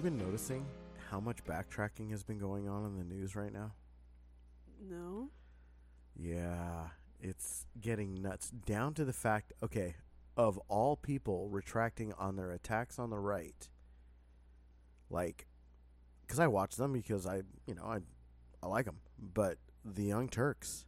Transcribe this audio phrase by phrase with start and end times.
[0.00, 0.64] You been noticing
[1.10, 3.72] how much backtracking has been going on in the news right now?
[4.88, 5.28] No.
[6.16, 6.86] Yeah,
[7.20, 8.48] it's getting nuts.
[8.48, 9.96] Down to the fact, okay,
[10.38, 13.68] of all people retracting on their attacks on the right,
[15.10, 15.46] like,
[16.22, 17.98] because I watch them because I, you know, I,
[18.62, 19.00] I like them.
[19.18, 20.86] But the Young Turks,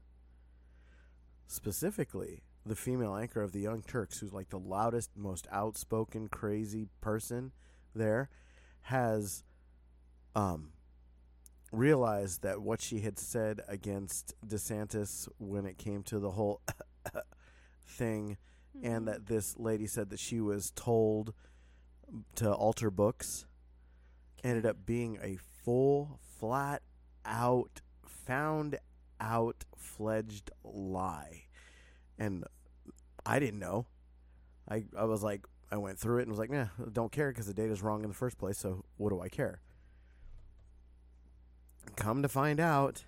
[1.46, 6.86] specifically the female anchor of the Young Turks, who's like the loudest, most outspoken, crazy
[7.02, 7.52] person
[7.94, 8.30] there,
[8.82, 9.44] has,
[10.34, 10.72] um,
[11.72, 16.60] realized that what she had said against DeSantis when it came to the whole
[17.86, 18.36] thing,
[18.82, 21.32] and that this lady said that she was told
[22.34, 23.46] to alter books,
[24.44, 26.82] ended up being a full, flat
[27.24, 28.78] out, found
[29.20, 31.44] out, fledged lie.
[32.18, 32.44] And
[33.24, 33.86] I didn't know.
[34.68, 37.46] I, I was like, I went through it and was like, nah, don't care because
[37.46, 39.60] the data's wrong in the first place, so what do I care?
[41.96, 43.04] come to find out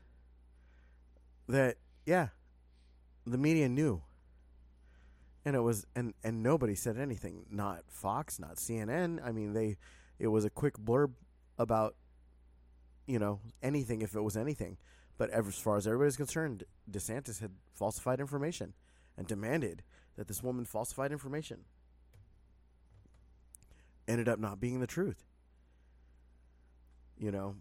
[1.49, 2.29] that yeah
[3.27, 4.03] the media knew.
[5.45, 7.47] And it was and and nobody said anything.
[7.51, 9.77] Not fox not cnn i mean they
[10.19, 11.13] it was a quick blurb
[11.59, 11.97] about
[13.07, 14.79] you know anything if it was anything.
[15.17, 18.75] But as far as everybody's concerned desantis had falsified information
[19.17, 19.85] and demanded
[20.17, 21.65] that this woman falsified information
[24.07, 25.25] ended up not being the truth
[27.17, 27.57] you know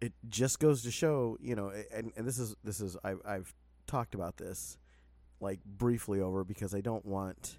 [0.00, 3.54] it just goes to show, you know, and, and this is this is I, I've
[3.86, 4.78] talked about this
[5.40, 7.58] like briefly over because I don't want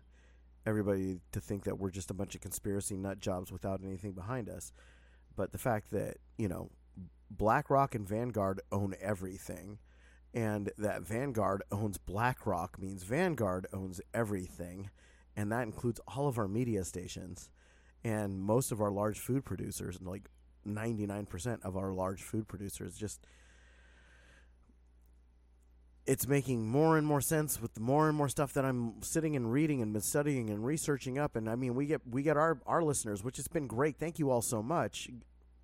[0.66, 4.50] everybody to think that we're just a bunch of conspiracy nut jobs without anything behind
[4.50, 4.72] us.
[5.36, 6.72] But the fact that you know
[7.30, 9.78] BlackRock and Vanguard own everything,
[10.34, 14.89] and that Vanguard owns BlackRock means Vanguard owns everything,
[15.36, 17.50] and that includes all of our media stations
[18.04, 20.23] and most of our large food producers, and like
[20.67, 23.26] 99% of our large food producers just
[26.08, 29.36] it's making more and more sense with the more and more stuff that I'm sitting
[29.36, 31.36] and reading and been studying and researching up.
[31.36, 33.98] And I mean we get we get our our listeners which has been great.
[33.98, 35.10] Thank you all so much.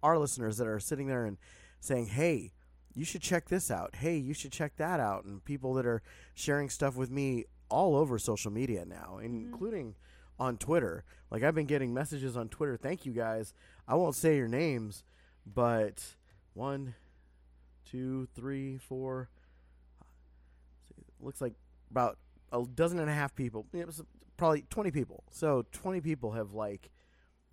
[0.03, 1.37] Our listeners that are sitting there and
[1.79, 2.53] saying hey
[2.93, 3.95] you should check this out.
[3.95, 5.25] Hey you should check that out.
[5.25, 6.03] And people that are
[6.35, 9.25] sharing stuff with me all over social media now mm-hmm.
[9.25, 9.95] including
[10.39, 13.53] on Twitter like I've been getting messages on Twitter thank you guys
[13.87, 15.03] I won't say your names,
[15.45, 16.03] but
[16.53, 16.95] one,
[17.89, 19.29] two, three, four.
[21.21, 21.53] Looks like
[21.89, 22.17] about
[22.51, 23.65] a dozen and a half people.
[23.71, 24.03] Was
[24.35, 25.23] probably twenty people.
[25.31, 26.91] So twenty people have like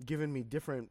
[0.05, 0.91] given me different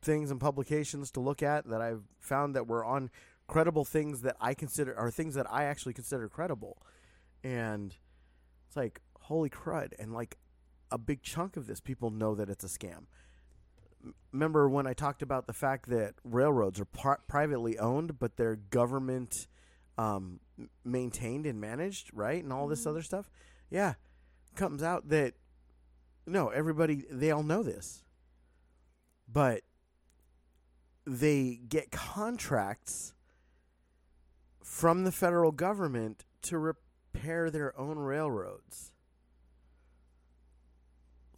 [0.00, 3.10] things and publications to look at that I've found that were on
[3.48, 6.78] credible things that I consider are things that I actually consider credible.
[7.44, 7.94] And
[8.66, 10.38] it's like holy crud and like
[10.90, 13.06] a big chunk of this people know that it's a scam
[14.32, 18.56] remember when I talked about the fact that railroads are par- privately owned, but they're
[18.56, 19.48] government
[19.96, 20.40] um,
[20.84, 22.42] maintained and managed, right?
[22.42, 22.70] And all mm-hmm.
[22.70, 23.30] this other stuff.
[23.70, 23.94] Yeah,
[24.54, 25.34] comes out that
[26.26, 28.04] no, everybody they all know this,
[29.30, 29.62] but
[31.06, 33.14] they get contracts
[34.62, 38.92] from the federal government to repair their own railroads.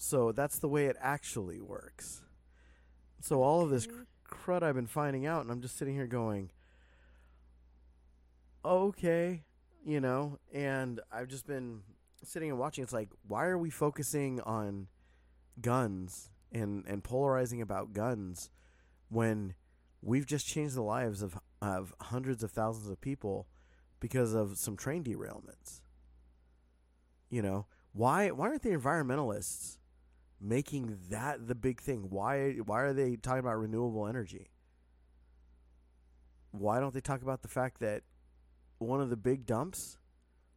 [0.02, 2.22] So that's the way it actually works.
[3.20, 6.06] So all of this cr- crud I've been finding out, and I'm just sitting here
[6.06, 6.52] going,
[8.64, 9.42] okay,
[9.84, 11.82] you know, and I've just been
[12.24, 12.82] sitting and watching.
[12.82, 14.86] It's like, why are we focusing on
[15.60, 18.48] guns and and polarizing about guns
[19.10, 19.52] when
[20.00, 23.48] we've just changed the lives of of hundreds of thousands of people
[24.00, 25.82] because of some train derailments?
[27.28, 29.76] You know, why why aren't the environmentalists
[30.40, 32.06] making that the big thing.
[32.10, 34.50] Why why are they talking about renewable energy?
[36.52, 38.02] Why don't they talk about the fact that
[38.78, 39.98] one of the big dumps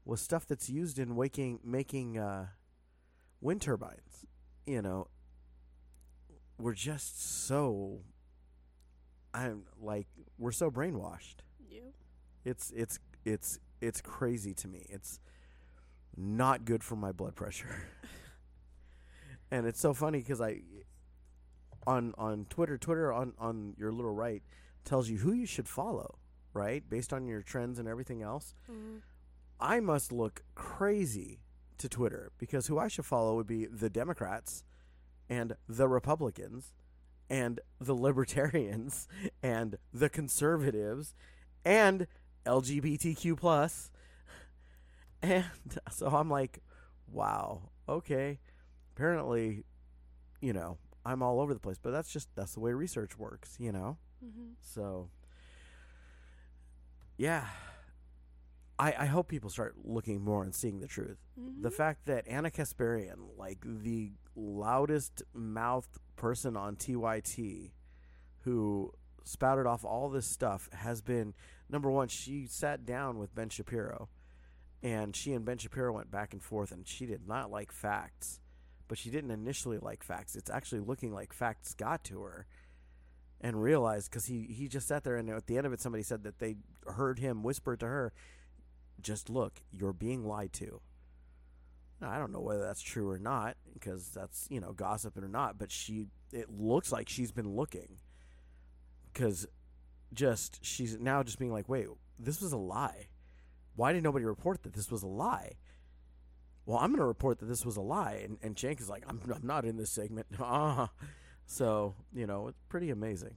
[0.05, 2.47] was stuff that's used in waking making uh,
[3.41, 4.25] wind turbines?
[4.65, 5.07] You know,
[6.57, 7.99] we're just so
[9.33, 10.07] I'm like
[10.37, 11.37] we're so brainwashed.
[11.69, 11.81] Yeah.
[12.45, 14.85] It's it's it's it's crazy to me.
[14.89, 15.19] It's
[16.15, 17.75] not good for my blood pressure.
[19.53, 20.61] and it's so funny because I
[21.85, 24.41] on on Twitter, Twitter on on your little right
[24.83, 26.17] tells you who you should follow,
[26.53, 28.55] right, based on your trends and everything else.
[28.69, 28.97] Mm-hmm.
[29.59, 31.39] I must look crazy
[31.77, 34.63] to Twitter because who I should follow would be the Democrats
[35.29, 36.73] and the Republicans
[37.29, 39.07] and the libertarians
[39.43, 41.13] and the conservatives
[41.63, 42.07] and
[42.45, 43.91] LGBTQ plus.
[45.25, 45.45] And
[45.89, 46.59] so I'm like,
[47.07, 48.39] wow, okay
[48.95, 49.63] apparently,
[50.41, 51.77] you know, I'm all over the place.
[51.81, 53.97] But that's just that's the way research works, you know.
[54.23, 54.51] Mm-hmm.
[54.61, 55.09] So,
[57.17, 57.47] yeah,
[58.79, 61.17] I I hope people start looking more and seeing the truth.
[61.37, 61.73] The Mhm.
[61.73, 67.73] fact that Ana Kasparian, like the loudest mouthed person on TYT,
[68.41, 68.93] who
[69.23, 71.33] spouted off all this stuff, has been
[71.69, 72.07] number one.
[72.07, 74.09] She sat down with Ben Shapiro,
[74.81, 78.39] and she and Ben Shapiro went back and forth, and she did not like facts,
[78.87, 80.35] but she didn't initially like facts.
[80.35, 82.45] It's actually looking like facts got to her,
[83.41, 86.03] and realized because he he just sat there, and at the end of it, somebody
[86.03, 86.55] said that they
[86.87, 88.13] heard him whisper to her,
[89.01, 90.81] "Just look, you're being lied to."
[92.01, 95.27] Now, I don't know whether that's true or not because that's you know gossip or
[95.27, 97.99] not, but she it looks like she's been looking
[99.13, 99.47] because
[100.13, 101.87] just she's now just being like, wait,
[102.19, 103.07] this was a lie.
[103.75, 105.53] Why did nobody report that this was a lie?
[106.65, 109.03] Well, I'm going to report that this was a lie, and and Cenk is like,
[109.07, 110.27] I'm I'm not in this segment.
[110.39, 110.89] Ah,
[111.45, 113.35] so you know it's pretty amazing.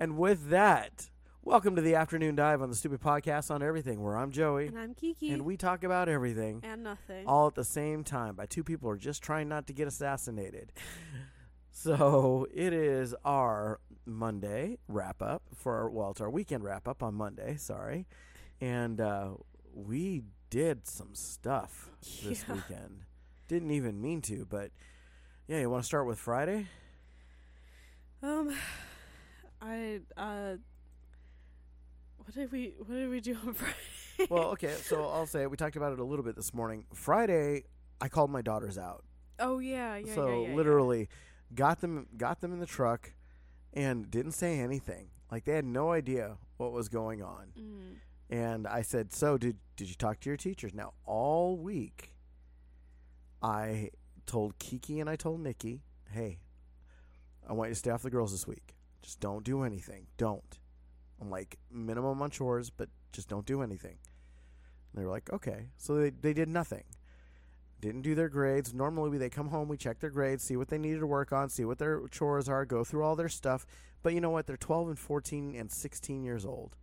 [0.00, 1.10] And with that,
[1.42, 4.78] welcome to the afternoon dive on the Stupid Podcast on Everything, where I'm Joey, And
[4.78, 5.30] I'm Kiki.
[5.30, 7.26] and we talk about everything and nothing.
[7.26, 9.86] all at the same time by two people who are just trying not to get
[9.86, 10.72] assassinated.
[11.70, 17.02] so it is our Monday wrap up for our, well, it's our weekend wrap up
[17.02, 17.56] on Monday.
[17.56, 18.06] Sorry,
[18.62, 19.32] and uh,
[19.74, 20.22] we
[20.52, 21.88] did some stuff
[22.22, 22.54] this Yeah.
[22.54, 23.04] weekend.
[23.48, 24.70] Didn't even mean to, but
[25.48, 25.60] yeah.
[25.60, 26.66] You want to start with Friday?
[28.22, 28.54] Um,
[29.62, 30.56] I uh,
[32.18, 34.28] what did we what did we do on Friday?
[34.30, 34.74] well, okay.
[34.74, 35.50] So I'll say it.
[35.50, 36.84] We talked about it a little bit this morning.
[36.94, 37.64] Friday,
[38.00, 39.04] I called my daughters out.
[39.38, 41.08] oh yeah, yeah, so yeah, yeah, literally
[41.54, 43.12] got them got them in the truck
[43.72, 47.96] and didn't say anything like they had no idea what was going on Mm.
[48.32, 52.14] And i said so did did you talk to your teachers now all week
[53.42, 53.90] i
[54.26, 56.38] told kiki and i told nikki hey
[57.48, 60.58] i want you to stay off the girls this week just don't do anything don't
[61.20, 65.66] i'm like minimum on chores but just don't do anything and they were like okay
[65.76, 66.84] so they, they did nothing
[67.82, 68.72] didn't do their grades.
[68.72, 71.32] Normally, we, they come home, we check their grades, see what they needed to work
[71.32, 73.66] on, see what their chores are, go through all their stuff.
[74.04, 74.46] But you know what?
[74.46, 76.76] They're 12 and 14 and 16 years old.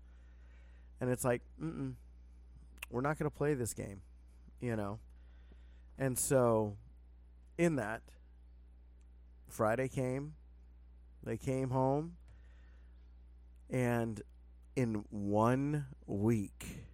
[0.99, 1.93] And it's like, mm
[2.91, 4.01] we're not going to play this game,
[4.59, 4.97] you know?
[5.97, 6.77] And so,
[7.57, 8.01] in that,
[9.47, 10.33] Friday came,
[11.23, 12.13] they came home,
[13.69, 14.21] and
[14.75, 16.85] in one week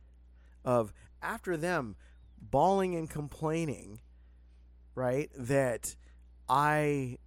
[0.64, 0.92] of
[1.22, 1.96] after them
[2.42, 4.00] bawling and complaining,
[4.96, 5.30] right?
[5.38, 5.96] That
[6.50, 7.18] I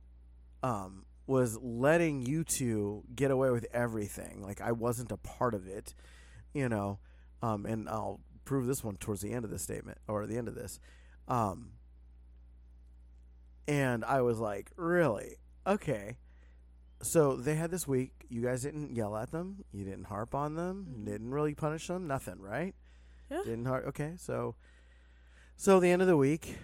[0.63, 4.43] um was letting you two get away with everything.
[4.43, 5.95] Like I wasn't a part of it,
[6.53, 6.99] you know.
[7.43, 10.49] Um and I'll prove this one towards the end of the statement or the end
[10.49, 10.81] of this.
[11.27, 11.73] Um
[13.67, 15.37] and I was like, "Really?
[15.67, 16.17] Okay."
[17.03, 18.25] So they had this week.
[18.29, 19.65] You guys didn't yell at them.
[19.73, 20.87] You didn't harp on them.
[20.91, 21.05] Mhm.
[21.05, 22.07] Didn't really punish them.
[22.07, 22.75] Nothing, right?
[23.31, 23.43] Yeah.
[23.45, 24.57] Didn't har Okay, so
[25.57, 26.59] so the end of the week,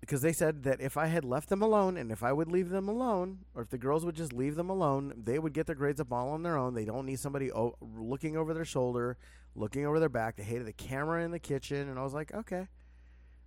[0.00, 2.68] because they said that if I had left them alone and if I would leave
[2.68, 5.74] them alone, or if the girls would just leave them alone, they would get their
[5.74, 6.74] grades up all on their own.
[6.74, 9.16] They don't need somebody o- looking over their shoulder,
[9.54, 10.36] looking over their back.
[10.36, 12.68] They hated the camera in the kitchen, and I was like, okay,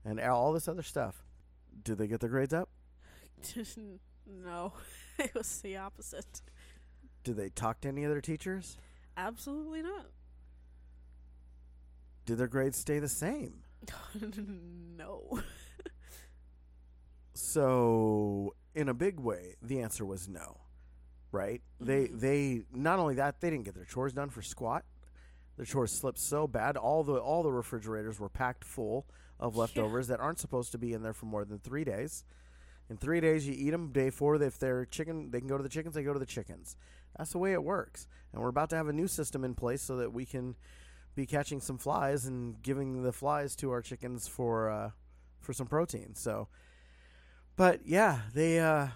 [0.04, 1.24] and all this other stuff.
[1.84, 2.70] Did they get their grades up?
[4.28, 4.74] no,
[5.20, 6.42] it was the opposite.
[7.24, 8.78] Did they talk to any of their teachers?
[9.16, 10.08] Absolutely not.
[12.26, 13.64] Did their grades stay the same?
[14.98, 15.40] no.
[17.40, 20.58] So, in a big way, the answer was no.
[21.32, 21.62] Right?
[21.80, 22.20] They Mhm.
[22.20, 24.84] they not only that, they didn't get their chores done for squat.
[25.56, 26.76] Their chores slipped so bad.
[26.76, 29.06] All the all the refrigerators were packed full
[29.40, 29.62] of Yeah.
[29.62, 32.24] leftovers that aren't supposed to be in there for more than 3 days.
[32.90, 33.92] In 3 days you eat them.
[33.92, 36.26] Day 4 if they're chicken, they can go to the chickens, they go to the
[36.26, 36.76] chickens.
[37.18, 38.08] That's the way it works.
[38.34, 40.56] And we're about to have a new system in place so that we can
[41.16, 44.92] be catching some flies and giving the flies to our chickens for uh,
[45.40, 46.16] for some protein.
[46.16, 46.48] So
[47.60, 48.88] but yeah, they uh,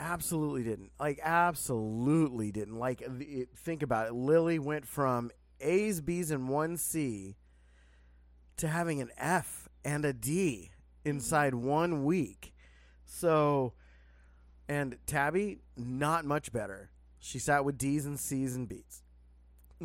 [0.00, 0.90] absolutely didn't.
[0.98, 2.76] Like, absolutely didn't.
[2.76, 4.14] Like, it, think about it.
[4.14, 7.36] Lily went from A's, B's, and one C
[8.56, 10.72] to having an F and a D
[11.04, 12.52] inside one week.
[13.06, 13.74] So,
[14.68, 16.90] and Tabby, not much better.
[17.20, 19.03] She sat with D's and C's and B's.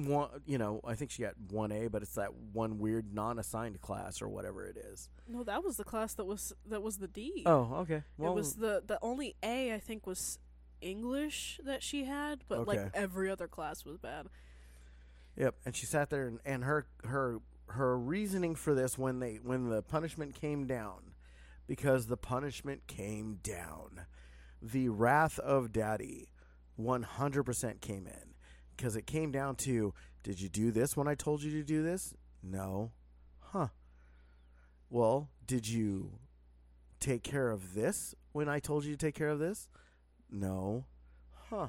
[0.05, 3.81] One, you know, I think she got one A, but it's that one weird non-assigned
[3.81, 5.09] class or whatever it is.
[5.27, 7.43] No, that was the class that was that was the D.
[7.45, 8.03] Oh, okay.
[8.19, 10.39] it was the the only A I think was
[10.81, 14.27] English that she had, but like every other class was bad.
[15.35, 19.39] Yep, and she sat there, and, and her her her reasoning for this when they
[19.41, 21.13] when the punishment came down,
[21.67, 24.05] because the punishment came down,
[24.61, 26.29] the wrath of daddy
[26.79, 28.33] 100% came in
[28.79, 29.93] because it came down to
[30.23, 32.13] did you do this when I told you to do this?
[32.41, 32.91] No.
[33.39, 33.67] Huh.
[34.89, 36.11] Well, did you
[37.01, 39.67] take care of this when I told you to take care of this?
[40.31, 40.85] No.
[41.49, 41.67] Huh.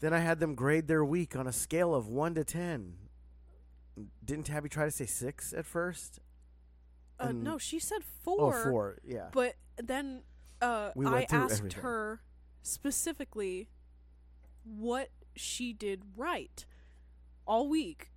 [0.00, 2.94] Then I had them grade their week on a scale of 1 to 10.
[4.22, 6.18] Didn't Tabby try to say 6 at first?
[7.18, 8.36] Uh, And- no, she said 4.
[8.38, 8.62] Oh, four.
[8.64, 8.98] 4.
[9.04, 9.28] Yeah.
[9.32, 10.24] But then
[10.60, 11.82] uh, We I asked everything.
[11.82, 12.20] her
[12.62, 13.70] specifically
[14.64, 16.64] what she did right
[17.46, 18.10] all week,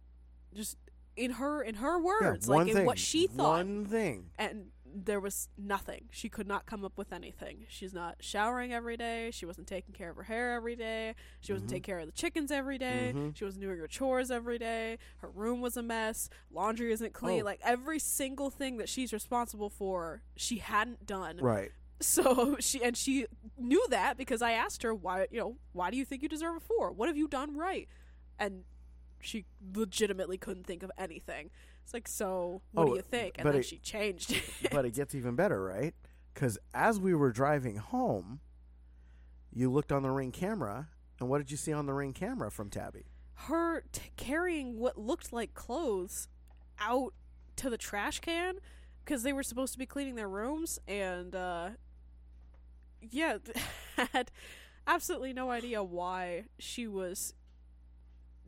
[0.54, 0.78] just
[1.16, 3.58] in her in her words, yeah, like in what she thought.
[3.58, 4.30] One thing.
[4.38, 4.68] and
[4.98, 6.06] there was nothing.
[6.10, 7.66] She could not come up with anything.
[7.68, 9.30] She's not showering every day.
[9.30, 11.16] She wasn't taking care of her hair every day.
[11.42, 11.74] She wasn't Mhm.
[11.74, 13.12] taking care of the chickens every day.
[13.14, 13.36] Mhm.
[13.36, 14.98] She wasn't doing her chores every day.
[15.18, 16.30] Her room was a mess.
[16.50, 17.42] Laundry isn't clean.
[17.42, 17.46] Oh.
[17.46, 21.38] Like every single thing that she's responsible for, she hadn't done.
[21.40, 21.72] Right.
[22.00, 23.26] So she and she
[23.58, 26.58] knew that because I asked her why you know why do you think you deserve
[26.58, 26.92] a four?
[26.92, 27.88] What have you done right?
[28.38, 28.64] And
[29.22, 31.50] she legitimately couldn't think of anything.
[31.84, 33.36] It's like so what Oh, do you think?
[33.38, 34.72] And then it- she changed it.
[34.72, 35.94] but it gets even better, right?
[36.34, 38.42] Because as we were driving home,
[39.54, 42.52] you looked on the ring camera, and what did you see on the ring camera
[42.52, 43.06] from Tabby?
[43.50, 46.30] her t- carrying what looked like clothes
[46.80, 47.14] out
[47.58, 48.56] to the trash can
[49.04, 51.70] because they were supposed to be cleaning their rooms and uh
[53.02, 53.38] yeah
[54.12, 54.32] had
[54.88, 57.34] absolutely no idea why she was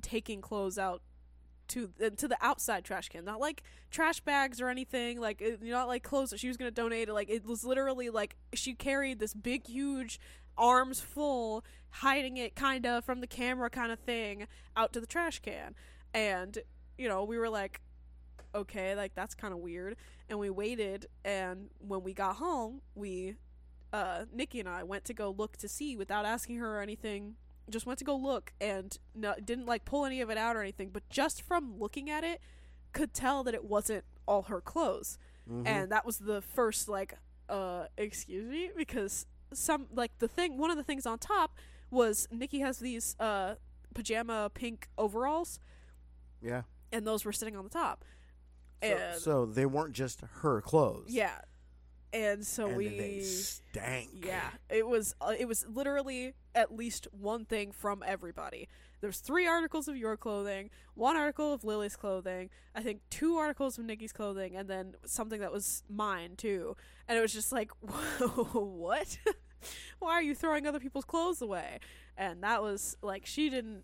[0.01, 1.01] taking clothes out
[1.69, 3.25] to uh, to the outside trash can.
[3.25, 6.71] Not like trash bags or anything like it, not like clothes that she was to
[6.71, 7.09] donate.
[7.09, 10.19] Like it was literally like she carried this big huge
[10.57, 15.07] arms full hiding it kind of from the camera kind of thing out to the
[15.07, 15.75] trash can.
[16.13, 16.57] And
[16.97, 17.81] you know we were like
[18.55, 19.97] okay like that's kind of weird.
[20.29, 23.35] And we waited and when we got home we
[23.97, 27.35] uh nikki and i went to go look to see without asking her or anything
[27.69, 30.61] just went to go look and no, didn't like pull any of it out or
[30.61, 32.39] anything but just from looking at it
[32.93, 35.17] could tell that it wasn't all her clothes
[35.49, 35.65] Mhm.
[35.65, 37.13] and that was the first like
[37.49, 41.55] uh excuse me because some like the thing one of the things on top
[41.89, 43.55] was nikki has these uh
[43.93, 45.59] pajama pink overalls
[46.41, 46.63] yeah.
[46.91, 48.03] and those were sitting on the top
[48.83, 51.07] So, and so they weren't just her clothes.
[51.09, 51.39] yeah
[52.13, 54.09] and so and we stank.
[54.13, 58.67] yeah it was uh, it was literally at least one thing from everybody
[59.01, 63.77] there's three articles of your clothing one article of lily's clothing i think two articles
[63.77, 66.75] of nikki's clothing and then something that was mine too
[67.07, 67.71] and it was just like
[68.53, 69.17] what
[69.99, 71.79] why are you throwing other people's clothes away
[72.17, 73.83] and that was like she didn't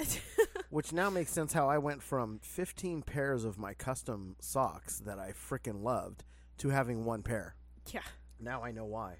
[0.70, 5.18] Which now makes sense how I went from 15 pairs of my custom socks that
[5.18, 6.24] I freaking loved
[6.58, 7.54] to having one pair.
[7.92, 8.00] Yeah
[8.40, 9.16] Now I know why.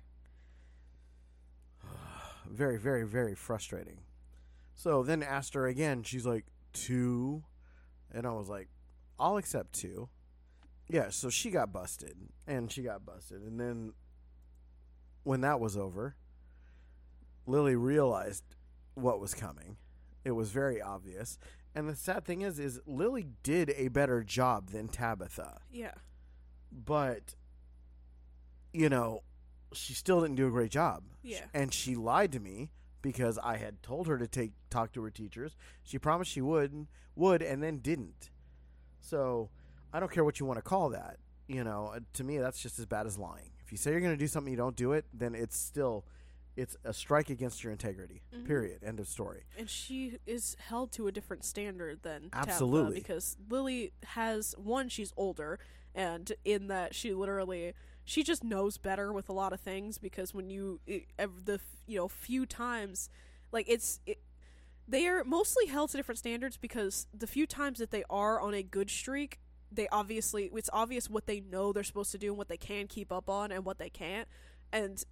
[2.50, 4.00] very, very, very frustrating.
[4.74, 6.02] So then asked her again.
[6.02, 7.44] She's like, two?
[8.12, 8.68] And I was like,
[9.18, 10.08] I'll accept two.
[10.88, 12.16] Yeah, so she got busted.
[12.46, 13.42] And she got busted.
[13.42, 13.92] And then
[15.22, 16.16] when that was over,
[17.46, 18.44] Lily realized
[18.94, 19.76] what was coming.
[20.24, 21.38] It was very obvious.
[21.74, 25.92] And the sad thing is, is Lily did a better job than Tabitha yeah
[26.74, 27.34] but
[28.74, 29.22] you know
[29.72, 31.44] she still didn't do a great job Yeah.
[31.54, 32.70] and she lied to me
[33.02, 36.86] because i had told her to take talk to her teachers she promised she would
[37.16, 38.30] would and then didn't
[39.00, 39.48] so
[39.92, 41.16] i don't care what you want to call that
[41.46, 44.00] you know uh, to me that's just as bad as lying if you say you're
[44.00, 46.04] going to do something you don't do it then it's still
[46.56, 48.46] it's a strike against your integrity Mhm.
[48.46, 52.94] period end of story and she is held to a different standard than Tabitha Absolutely.
[52.94, 55.58] because Lily has one she's older
[55.94, 60.34] and in that she literally she just knows better with a lot of things because
[60.34, 63.08] when you it, the you know few times
[63.52, 64.18] like it's it,
[64.86, 68.52] they are mostly held to different standards because the few times that they are on
[68.54, 69.40] a good streak
[69.72, 72.86] they obviously it's obvious what they know they're supposed to do and what they can
[72.86, 74.28] keep up on and what they can't
[74.72, 75.04] and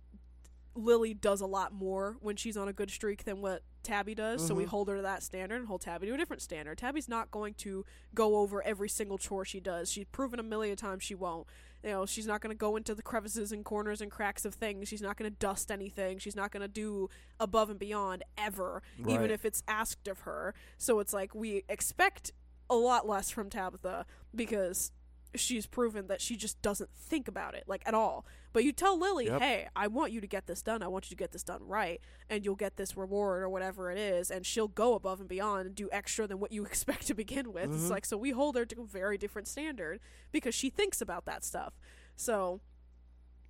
[0.74, 4.46] Lily does a lot more when she's on a good streak than what Tabby does.
[4.46, 4.68] So we Mhm.
[4.68, 6.78] hold her to that standard and hold Tabby to a different standard.
[6.78, 7.84] Tabby's not going to
[8.14, 9.92] go over every single chore she does.
[9.92, 11.46] She's proven a million times she won't.
[11.84, 14.54] You know, she's not going to go into the crevices and corners and cracks of
[14.54, 14.88] things.
[14.88, 16.18] She's not going to dust anything.
[16.18, 17.10] She's not going to do
[17.40, 20.54] above and beyond ever, even if it's asked of her.
[20.78, 22.30] So it's like we expect
[22.70, 24.92] a lot less from Tabitha because
[25.34, 28.26] she's proven that she just doesn't think about it like at all.
[28.52, 29.40] But you tell Lily, Yep.
[29.40, 30.82] "Hey, I want you to get this done.
[30.82, 33.90] I want you to get this done right, and you'll get this reward or whatever
[33.90, 37.06] it is." And she'll go above and beyond and do extra than what you expect
[37.06, 37.72] to begin with.
[37.74, 37.90] It's Mhm.
[37.90, 40.00] like so we hold her to a very different standard
[40.32, 41.72] because she thinks about that stuff.
[42.16, 42.60] So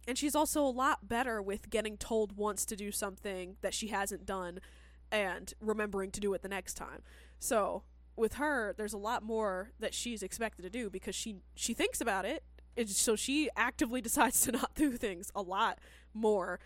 [0.06, 3.88] and she's also a lot better with getting told once to do something that she
[3.88, 4.58] hasn't done
[5.12, 7.02] and remembering to do it the next time.
[7.38, 7.84] So
[8.16, 12.00] with her, there's a lot more that she's expected to do because she she thinks
[12.00, 12.44] about it,
[12.76, 15.78] and so she actively decides to not do things a lot
[16.14, 16.60] more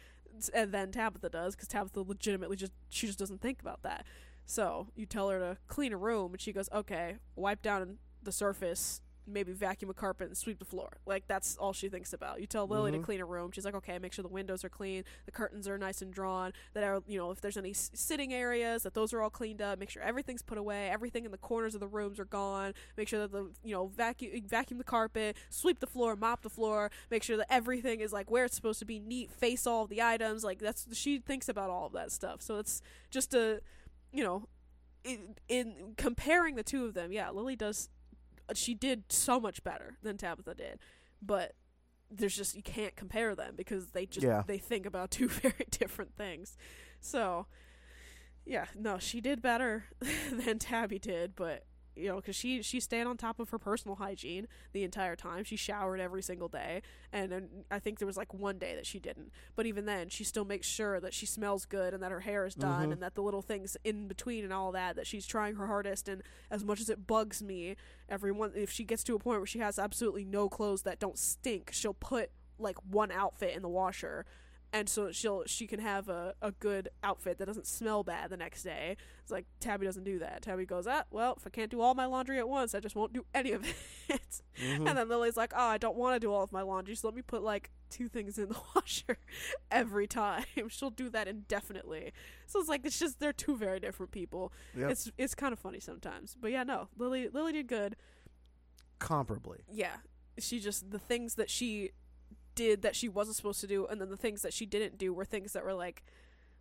[0.53, 4.05] than Tabitha does because Tabitha legitimately just she just doesn't think about that.
[4.45, 8.33] So you tell her to clean a room, and she goes, "Okay, wipe down the
[8.33, 10.99] surface maybe vacuum a carpet and sweep the floor.
[11.07, 12.41] Like that's all she thinks about.
[12.41, 12.99] You tell Lily Mhm.
[12.99, 13.51] to clean a room.
[13.53, 16.53] She's like, okay, make sure the windows are clean, the curtains are nice and drawn.
[16.75, 19.61] That are you know if there's any s- sitting areas that those are all cleaned
[19.63, 19.79] up.
[19.79, 20.89] Make sure everything's put away.
[20.91, 22.73] Everything in the corners of the rooms are gone.
[22.97, 26.51] Make sure that the you know vacuum vacuum the carpet, sweep the floor, mop the
[26.51, 26.91] floor.
[27.11, 29.31] Make sure that everything is like where it's supposed to be, neat.
[29.31, 30.45] Face all of the items.
[30.45, 32.43] Like that's she thinks about all of that stuff.
[32.43, 32.81] So it's
[33.11, 33.61] just a
[34.13, 34.49] you know.
[35.05, 37.89] In, in comparing the two of them, yeah, Lily does
[38.55, 40.79] she did so much better than Tabitha did,
[41.23, 41.55] but
[42.11, 44.43] there's just you can't compare them because they just Yeah.
[44.47, 46.57] they think about two very different things.
[47.01, 47.47] So,
[48.45, 49.87] yeah, no, she did better
[50.33, 51.65] than Tabby did, but
[51.97, 55.45] you know, because she she stayed on top of her personal hygiene the entire time.
[55.45, 58.87] She showered every single day, and, then I think there was like one day that
[58.87, 59.33] she didn't.
[59.55, 62.47] But even then, she still makes sure that she smells good and that her hair
[62.47, 62.93] is done Mhm.
[62.95, 66.09] and that the little things in between and all that that she's trying her hardest.
[66.09, 67.77] And as much as it bugs me,
[68.09, 71.19] everyone if she gets to a point where she has absolutely no clothes that don't
[71.19, 74.25] stink, she'll put like one outfit in the washer.
[74.77, 78.37] And so she'll she can have a, a good outfit that doesn't smell bad the
[78.37, 78.97] next day.
[79.23, 80.43] It's like Tabby doesn't do that.
[80.43, 82.95] Tabby goes, ah, well, if I can't do all my laundry at once, I just
[82.95, 83.65] won't do any of
[84.09, 84.43] it.
[84.61, 84.87] Mhm.
[84.89, 87.09] And then Lily's like, oh, I don't want to do all of my laundry, so
[87.09, 89.17] let me put like two things in the washer
[89.71, 90.45] every time.
[90.69, 92.13] She'll do that indefinitely.
[92.47, 94.53] So it's like it's just they're two very different people.
[94.77, 94.91] Yep.
[94.91, 97.97] It's it's kind of funny sometimes, but yeah, no, Lily Lily did good.
[99.01, 99.61] comparably.
[99.73, 99.97] Yeah,
[100.39, 101.93] she just the things that she
[102.57, 105.15] did that she wasn't supposed to do, and then the things that she didn't do
[105.15, 106.03] were things that were like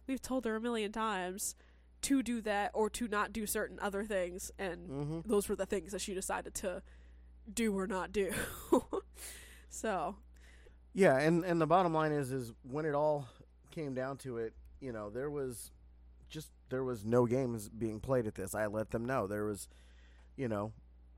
[0.08, 1.56] we've told her a million times
[2.04, 5.20] to do that or to not do certain other things, and Mm-hmm.
[5.26, 6.84] those were the things that she decided to
[7.52, 8.32] do or not do.
[9.70, 10.16] so
[10.94, 13.28] Yeah, and and the bottom line is is when it all
[13.72, 15.72] came down to it, you know, there was
[16.30, 18.54] just there was no games being played at this.
[18.56, 19.68] I let them know there was,
[20.36, 20.72] you know,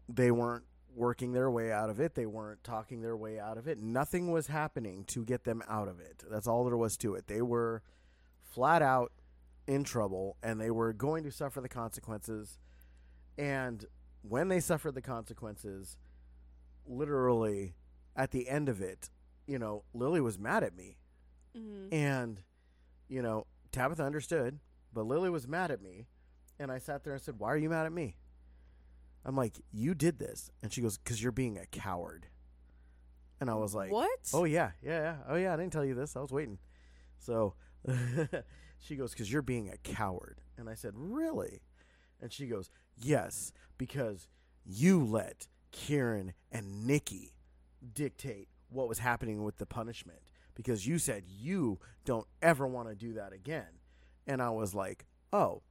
[0.10, 0.64] they weren't
[0.98, 2.16] working their way out of it.
[2.16, 3.78] They weren't talking their way out of it.
[3.80, 6.24] Nothing was happening to get them out of it.
[6.30, 7.28] That's all there was to it.
[7.28, 7.84] They were
[8.42, 9.12] flat out
[9.68, 12.58] in trouble and they were going to suffer the consequences.
[13.38, 13.86] And
[14.24, 15.98] when they suffered the consequences,
[16.88, 17.76] literally
[18.16, 19.10] at the end of it,
[19.46, 20.98] you know, Lily was mad at me.
[21.56, 21.94] mhm.
[21.94, 22.42] And,
[23.08, 24.60] you know, Tabitha understood,
[24.94, 26.08] but Lily was mad at me.
[26.60, 28.18] And I sat there and said, Why are you mad at me?
[29.28, 30.50] I'm like, You did this.
[30.64, 32.28] And she goes, Because you're being a coward.
[33.40, 34.20] And I was like, what?
[34.34, 35.16] Oh, yeah, yeah, yeah.
[35.30, 36.16] Oh, yeah, I didn't tell you this.
[36.16, 36.58] I was waiting.
[37.20, 37.54] So
[38.80, 40.42] she goes, Because you're being a coward.
[40.58, 41.62] And I said, Really?
[42.20, 44.28] And she goes, Yes, because
[44.66, 47.36] you let Kieran and Nikki
[47.94, 50.20] dictate what was happening with the punishment
[50.56, 53.80] because you said you don't ever want to do that again.
[54.26, 55.62] And I was like, oh,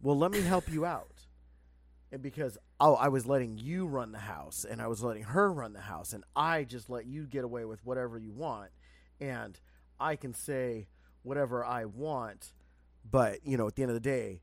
[0.00, 1.26] well, let me help you out.
[2.12, 5.50] And because, oh, I was letting you run the house and I was letting her
[5.50, 8.70] run the house and I just let you get away with whatever you want.
[9.18, 9.58] And
[9.98, 10.88] I can say
[11.22, 12.52] whatever I want.
[13.10, 14.42] But, you know, at the end of the day,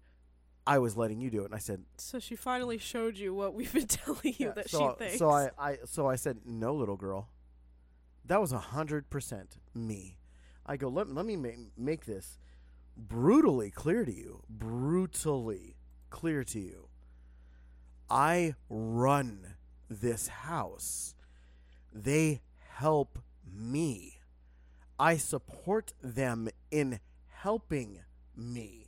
[0.65, 1.45] I was letting you do it.
[1.45, 4.69] And I said, So she finally showed you what we've been telling you yeah, that
[4.69, 5.19] so, she thinks.
[5.19, 7.29] So I, I so I said, no, little girl.
[8.25, 10.17] That was a hundred percent me.
[10.65, 12.39] I go, let, let me make, make this
[12.95, 14.43] brutally clear to you.
[14.49, 15.77] Brutally
[16.09, 16.88] clear to you.
[18.09, 19.55] I run
[19.89, 21.15] this house.
[21.93, 22.41] They
[22.77, 23.19] help
[23.51, 24.19] me.
[24.99, 27.99] I support them in helping
[28.35, 28.87] me.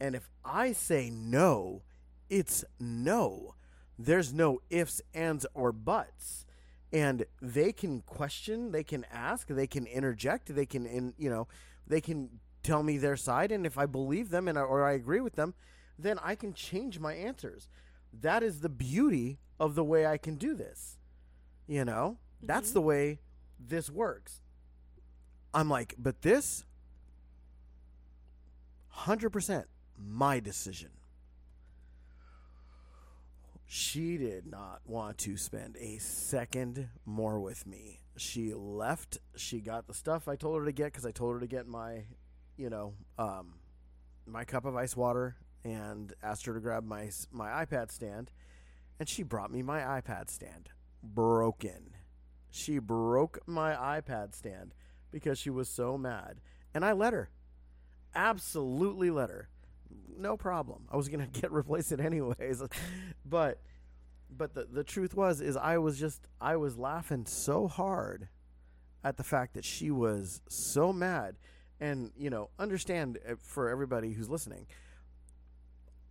[0.00, 1.82] And if I say no,
[2.28, 3.54] it's no.
[3.98, 6.44] There's no ifs, ands, or buts.
[6.92, 11.48] And they can question, they can ask, they can interject, they can, in, you know,
[11.86, 13.52] they can tell me their side.
[13.52, 15.54] And if I believe them and or I agree with them,
[15.98, 17.68] then I can change my answers.
[18.20, 20.98] That is the beauty of the way I can do this.
[21.66, 22.74] You know, that's Mhm.
[22.74, 23.20] the way
[23.58, 24.40] this works.
[25.52, 26.64] I'm like, but this,
[28.88, 30.90] hundred percent, my decision.
[33.68, 38.00] She did not want to spend a second more with me.
[38.16, 39.18] She left.
[39.34, 41.66] She got the stuff I told her to get because I told her to get
[41.66, 42.04] my,
[42.56, 43.58] you know, um,
[44.24, 48.30] my cup of ice water and asked her to grab my my iPad stand,
[49.00, 50.70] and she brought me my iPad stand
[51.02, 51.94] broken.
[52.50, 54.74] She broke my iPad stand
[55.10, 56.40] because she was so mad.
[56.72, 57.30] And I let her.
[58.14, 59.48] Absolutely let her.
[60.16, 60.86] No problem.
[60.90, 62.62] I was to get replaced it anyways.
[63.24, 63.60] but
[64.30, 68.28] but the the truth was is I was just I was laughing so hard
[69.02, 71.36] at the fact that she was so mad
[71.80, 74.66] and you know understand uh, for everybody who's listening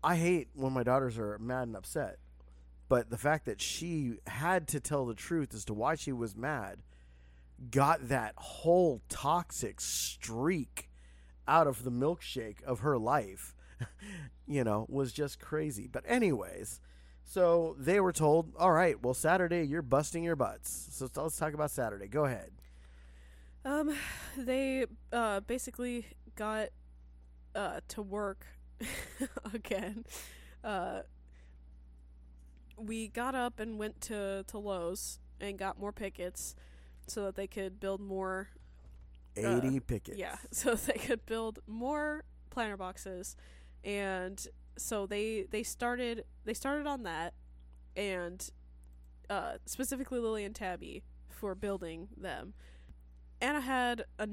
[0.06, 2.20] I hate when my daughters are mad and upset
[2.88, 6.36] but the fact that she had to tell the truth as to why she was
[6.36, 6.80] mad
[7.72, 10.90] got that whole toxic streak
[11.48, 13.56] out of the milkshake of her life
[14.48, 15.88] you know was just crazy.
[15.92, 16.80] But anyways
[17.24, 20.90] so they were told all right well saturday you're busting your butts.
[20.92, 22.08] So let's talk about saturday.
[22.08, 22.52] Go ahead.
[23.64, 23.96] Um,
[24.38, 26.70] they uh basically got
[27.56, 28.46] uh to work
[29.54, 30.06] again.
[30.64, 31.02] Uh,
[32.78, 36.56] we got up and went to to Lowe's and got more pickets
[37.08, 38.50] so that they could build more
[39.38, 43.36] 80 pickets yeah, so they could build more planter boxes,
[43.84, 44.46] and
[44.78, 47.34] so they they started they started on that,
[47.96, 48.50] and
[49.30, 52.54] uh, specifically Lily and Tabby for building them.
[53.42, 54.28] Anna had a,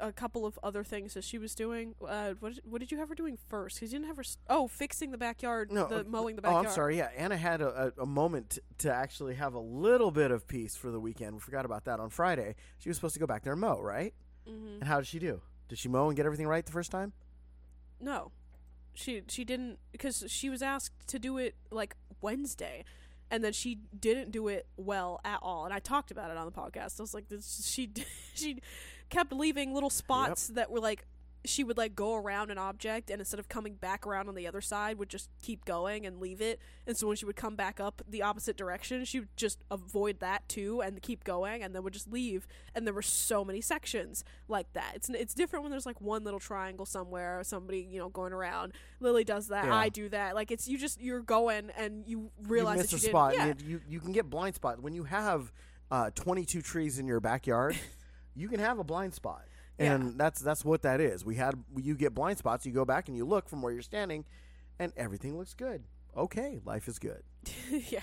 [0.00, 1.94] a couple of other things that she was doing.
[2.06, 3.76] Uh, what did, what did you have her doing first?
[3.76, 4.22] Because you didn't have her.
[4.22, 6.66] s oh, fixing the backyard, No, the uh, mowing the Oh, backyard.
[6.66, 6.96] I'm sorry.
[6.98, 10.46] Yeah, Anna had a, a, a moment t- to actually have a little bit of
[10.48, 11.34] peace for the weekend.
[11.34, 12.54] We forgot about that on Friday.
[12.78, 14.14] She was supposed to go back there and mow, right?
[14.46, 15.42] hmm And how did she do?
[15.68, 17.12] Did she mow and get everything right the first time?
[18.00, 18.32] No,
[18.94, 22.84] she she didn't because she was asked to do it like Wednesday,
[23.30, 25.64] and then she didn't do it well at all.
[25.64, 26.98] And I talked about it on the podcast.
[26.98, 27.90] I was like, this, she
[28.34, 28.60] she
[29.10, 31.04] kept leaving little spots that were like
[31.44, 34.46] she would like go around an object and instead of coming back around on the
[34.46, 37.54] other side would just keep going and leave it and so when she would come
[37.54, 41.74] back up the opposite direction she would just avoid that too and keep going and
[41.74, 45.62] then would just leave and there were so many sections like that it's it's different
[45.62, 49.46] when there's like one little triangle somewhere or somebody you know going around lily does
[49.46, 49.74] that Yeah.
[49.76, 52.96] i do that like it's you just you're going and you realize you that a
[52.96, 53.34] you spot.
[53.36, 53.46] yeah.
[53.46, 55.52] You, you you can get blind spot when you have
[55.90, 57.78] uh, 22 trees in your backyard.
[58.38, 59.44] you can have a blind spot,
[59.78, 59.94] Yeah.
[59.94, 61.24] and that's that's what that is.
[61.24, 62.64] We had you get blind spots.
[62.66, 64.24] You go back and you look from where you're standing,
[64.78, 65.84] and everything looks good.
[66.16, 67.22] Okay, life is good.
[67.70, 68.00] yeah,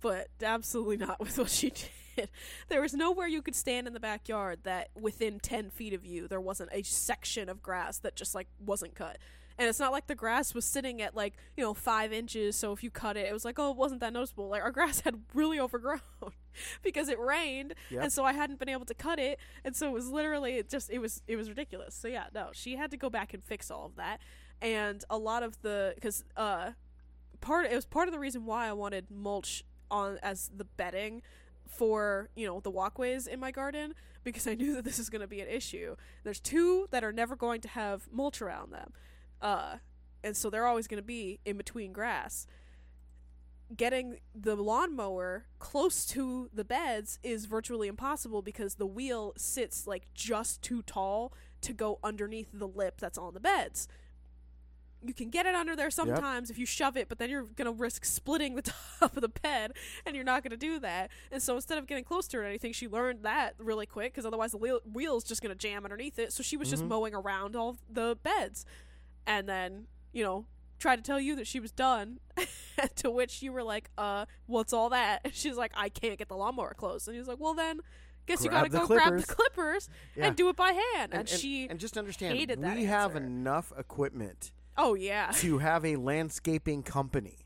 [0.00, 1.70] but absolutely not with what she
[2.16, 2.28] did.
[2.68, 6.28] There was nowhere you could stand in the backyard that within 10 feet of you
[6.28, 9.18] there wasn't a section of grass that just like wasn't cut.
[9.60, 12.56] And it's not like the grass was sitting at like, you know, five inches.
[12.56, 14.48] So if you cut it, it was like, oh, it wasn't that noticeable.
[14.48, 16.00] Like our grass had really overgrown
[16.82, 17.74] because it rained.
[17.90, 18.04] Yep.
[18.04, 19.38] And so I hadn't been able to cut it.
[19.62, 21.94] And so it was literally, it just, it was, it was ridiculous.
[21.94, 24.20] So yeah, no, she had to go back and fix all of that.
[24.62, 26.70] And a lot of the, because, uh,
[27.42, 31.22] part it was part of the reason why I wanted mulch on as the bedding
[31.66, 33.94] for you know the walkways in my garden
[34.24, 35.96] because I knew that this is going to be an issue.
[36.24, 38.92] There's two that are never going to have mulch around them,
[39.42, 39.76] uh,
[40.22, 42.46] and so they're always going to be in between grass.
[43.76, 50.08] Getting the lawnmower close to the beds is virtually impossible because the wheel sits like
[50.12, 53.86] just too tall to go underneath the lip that's on the beds
[55.02, 57.72] you can get it under there sometimes if you shove it, but then you're gonna
[57.72, 58.60] risk splitting the
[59.00, 59.72] top of the bed,
[60.04, 61.08] and you're not gonna do that.
[61.32, 64.12] And so instead of getting close to it or anything, she learned that really quick
[64.12, 66.34] because otherwise the wheel wheel's just gonna jam underneath it.
[66.34, 66.88] So she was just Mhm.
[66.88, 68.66] mowing around all the beds,
[69.30, 70.44] and then you know
[70.78, 72.18] tried to tell you that she was done.
[72.96, 76.28] to which you were like, "Uh, what's all that?" And she's like, "I can't get
[76.28, 77.80] the lawnmower closed." And he was like, "Well then."
[78.26, 80.26] Guess you gotta go grab the clippers Yeah.
[80.26, 81.12] and do it by hand.
[81.12, 83.26] And, and, she, and just understand, hated that we have answer.
[83.26, 87.38] enough equipment oh yeah, to have a landscaping company,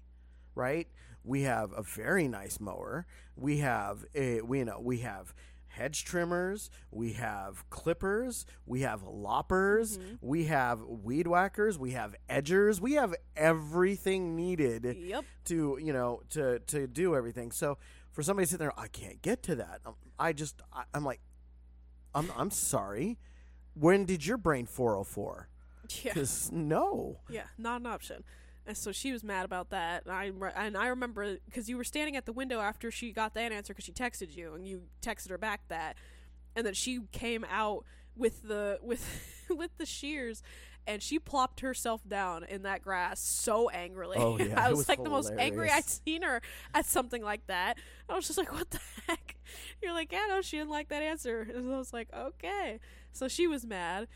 [0.55, 0.87] right?
[1.23, 3.07] We have a very nice mower.
[3.35, 5.33] We have a we you know we have
[5.77, 6.71] hedge trimmers.
[6.91, 8.47] We have clippers.
[8.67, 9.99] We have loppers.
[9.99, 10.15] Mm-hmm.
[10.21, 11.79] We have weed whackers.
[11.79, 12.81] We have edgers.
[12.81, 15.25] We have everything needed yep.
[15.47, 17.51] to you know to to do everything.
[17.53, 17.79] So
[18.13, 19.81] for somebody sitting there, I can't get to that.
[19.85, 21.21] Um, I just I, I'm like,
[22.15, 23.19] I'm I'm sorry.
[23.75, 25.49] When did your brain 404?
[26.03, 26.13] Yeah.
[26.53, 27.19] No.
[27.29, 28.25] Yeah, not an option.
[28.67, 30.05] And so she was mad about that.
[30.05, 33.13] And I re- and I remember because you were standing at the window after she
[33.13, 35.97] got that answer because she texted you and you texted her back that,
[36.57, 37.85] and then she came out
[38.17, 40.43] with the with with the shears.
[40.87, 44.19] And she plopped herself down in that grass so angrily.
[44.19, 46.43] Oh, yeah, I was, was like the most angry I'd seen her
[46.75, 47.79] at something like that.
[48.07, 49.37] I was just like, "What the heck?"
[49.83, 52.81] You're like, "Yeah, no, she didn't like that answer." And I was like, "Okay."
[53.13, 54.09] So she was mad.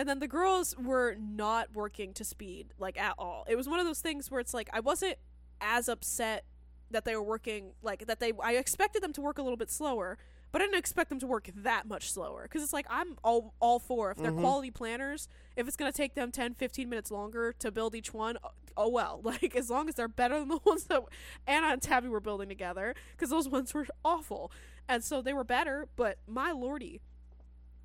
[0.00, 3.44] And then the girls were not working to speed, like at all.
[3.46, 5.16] It was one of those things where it's like I wasn't
[5.60, 6.46] as upset
[6.90, 9.68] that they were working like that they I expected them to work a little bit
[9.70, 10.16] slower,
[10.52, 13.52] but I didn't expect them to work that much slower because it's like I'm all
[13.60, 14.40] all for if they're Mhm.
[14.40, 18.38] quality planners, if it's gonna take them 10, 15 minutes longer to build each one,
[18.78, 19.20] oh well.
[19.24, 21.02] Like as long as they're better than the ones that
[21.46, 24.50] Anna and Tabby were building together, because those ones were awful,
[24.88, 25.88] and so they were better.
[25.94, 27.02] But my lordy,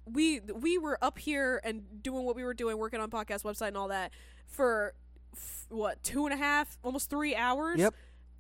[0.06, 3.70] we we were up here and doing what we were doing, working on podcast website
[3.70, 4.12] and all that
[4.48, 4.94] for
[5.34, 7.80] f- what two and a half, almost three hours.
[7.80, 7.94] Yep.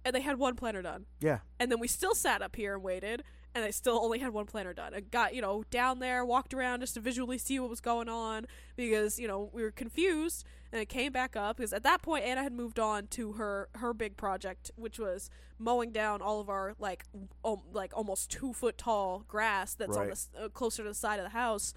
[0.05, 1.39] And they had one planner done Yeah.
[1.59, 3.23] and then we still sat up here and waited
[3.55, 4.93] and I still only had one planner done.
[4.93, 8.09] I got, you know, down there, walked around just to visually see what was going
[8.09, 12.01] on because, you know, we were confused and it came back up because at that
[12.01, 16.41] point Anna had moved on to her her big project which was mowing down all
[16.41, 17.05] of our like
[17.45, 21.17] um, like almost 2 foot tall grass that's on the uh, closer to the side
[21.17, 21.73] of the house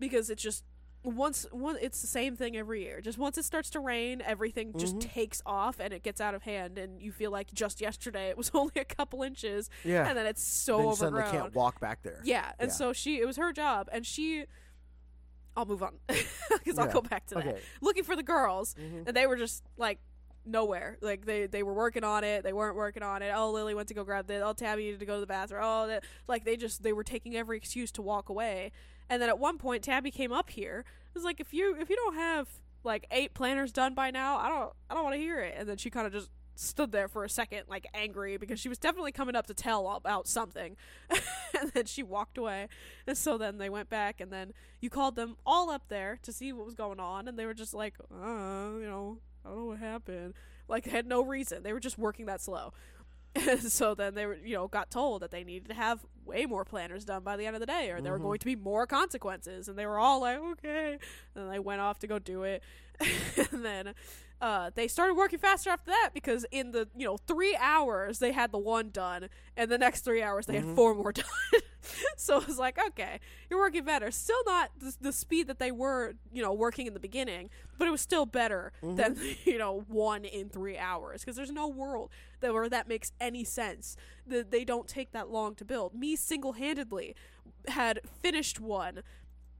[0.00, 0.64] because it's just
[1.02, 3.00] once one it's the same thing every year.
[3.00, 5.00] Just once it starts to rain, everything just Mhm.
[5.12, 8.36] takes off and it gets out of hand and you feel like just yesterday it
[8.36, 10.06] was only a couple inches Yeah.
[10.08, 11.42] and then it's so then suddenly overgrown.
[11.44, 12.20] can't walk back there.
[12.24, 12.74] Yeah, and Yeah.
[12.74, 14.44] so she it was her job and she
[15.56, 17.46] I'll move on because I'll go back to that.
[17.46, 17.60] Okay.
[17.80, 19.08] Looking for the girls Mhm.
[19.08, 19.98] and they were just like
[20.44, 20.98] nowhere.
[21.00, 23.30] Like they they were working on it, they weren't working on it.
[23.34, 24.42] Oh, Lily went to go grab this.
[24.44, 25.62] Oh, Tabby needed to go to the bathroom.
[25.64, 28.70] Oh, that, like they just they were taking every excuse to walk away.
[29.10, 30.84] And then at one point, Tabby came up here.
[31.10, 32.48] It was like if you if you don't have
[32.84, 35.56] like eight planners done by now, I don't I don't want to hear it.
[35.58, 38.68] And then she kind of just stood there for a second, like angry because she
[38.68, 40.76] was definitely coming up to tell about something.
[41.60, 42.68] and then she walked away.
[43.06, 46.32] And so then they went back, and then you called them all up there to
[46.32, 49.58] see what was going on, and they were just like, uh, you know, I don't
[49.58, 50.34] know what happened.
[50.68, 51.64] Like they had no reason.
[51.64, 52.72] They were just working that slow.
[53.34, 56.46] And so then they were, you know, got told that they needed to have way
[56.46, 58.22] more planners done by the end of the day, or there were Mhm.
[58.22, 59.68] going to be more consequences.
[59.68, 60.98] And they were all like, okay.
[61.34, 62.62] And they went off to go do it.
[63.52, 63.94] and then
[64.40, 68.32] uh, they started working faster after that because in the you know three hours they
[68.32, 70.74] had the one done, and the next three hours they had Mhm.
[70.74, 71.24] four more done.
[72.16, 74.10] so it was like, okay, you're working better.
[74.10, 77.88] Still not the, the speed that they were, you know, working in the beginning, but
[77.88, 82.10] it was still better than you know one in three hours because there's no world
[82.40, 83.96] that where that makes any sense.
[84.26, 85.94] That they don't take that long to build.
[85.94, 87.14] Me single handedly
[87.68, 89.02] had finished one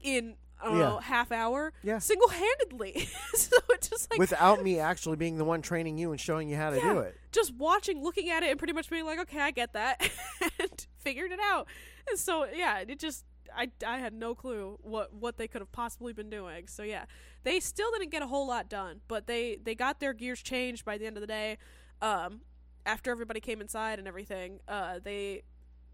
[0.01, 0.99] in Don't Yeah.
[1.01, 1.73] half hour.
[1.83, 1.99] Yeah.
[1.99, 3.07] single handedly.
[3.33, 6.55] so it's just like Without me actually being the one training you and showing you
[6.57, 6.93] how to Yeah.
[6.93, 7.17] do it.
[7.31, 10.01] just watching, looking at it, and pretty much being like, okay, I get that,
[10.59, 11.67] and figured it out.
[12.09, 15.71] And so, yeah, it just, I, I had no clue what, what they could have
[15.71, 16.67] possibly been doing.
[16.67, 17.05] So, yeah,
[17.43, 20.83] they still didn't get a whole lot done, but they, they got their gears changed
[20.85, 21.57] by the end of the day.
[22.01, 22.41] Um,
[22.85, 25.43] after everybody came inside and everything, uh, they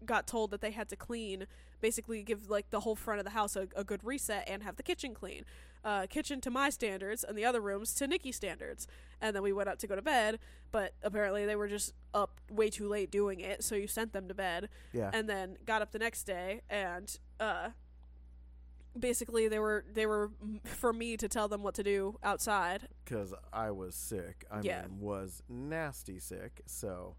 [0.04, 1.46] got told that they had to clean,
[1.80, 4.76] basically give like the whole front of the house a, a good reset and have
[4.76, 5.44] the kitchen clean.
[5.84, 8.86] Uh, kitchen to my standards and the other rooms to Nikki's standards.
[9.20, 10.38] And then we went up to go to bed,
[10.72, 14.26] but apparently they were just up way too late doing it, so you sent them
[14.28, 15.10] to bed Yeah.
[15.12, 17.68] and then got up the next day and uh
[18.98, 20.30] basically they were they were
[20.64, 22.88] for me to tell them what to do outside.
[23.04, 24.44] because I was sick.
[24.50, 24.82] I Yeah.
[24.82, 26.62] mean, was nasty sick.
[26.66, 27.14] So,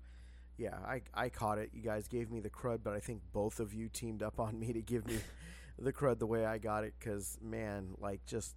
[0.59, 1.71] yeah, I I caught it.
[1.73, 4.59] You guys gave me the crud, but I think both of you teamed up on
[4.63, 5.17] me to give me
[5.79, 6.93] the crud the way I got it.
[6.99, 8.55] Because man, like just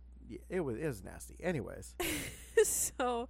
[0.50, 1.36] it was it was nasty.
[1.42, 1.94] Anyways,
[2.64, 3.28] so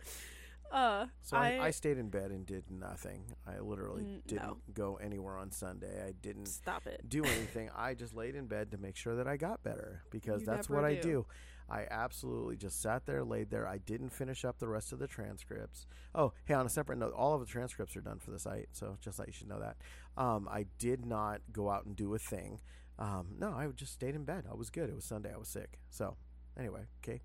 [0.70, 3.24] uh so I, I, I- stayed in bed and did nothing.
[3.46, 4.56] I literally Mm, didn't no.
[4.72, 6.02] go anywhere on Sunday.
[6.06, 7.02] I didn't stop it.
[7.08, 7.68] do anything.
[7.76, 10.70] I just laid in bed to make sure that I got better because You that's
[10.70, 11.26] what I do.
[11.72, 13.66] I absolutely just sat there, laid there.
[13.66, 15.86] I didn't finish up the rest of the transcripts.
[16.14, 18.68] Oh, hey, on a separate note, all of the transcripts are done for the site,
[18.72, 19.76] so just like you should know that.
[20.22, 22.60] Um, I did not go out and do a thing.
[22.98, 24.44] Um, no, I just stayed in bed.
[24.50, 24.90] I was good.
[24.90, 25.32] It was Sunday.
[25.32, 25.78] I was sick.
[25.88, 26.16] So,
[26.58, 27.22] anyway, okay.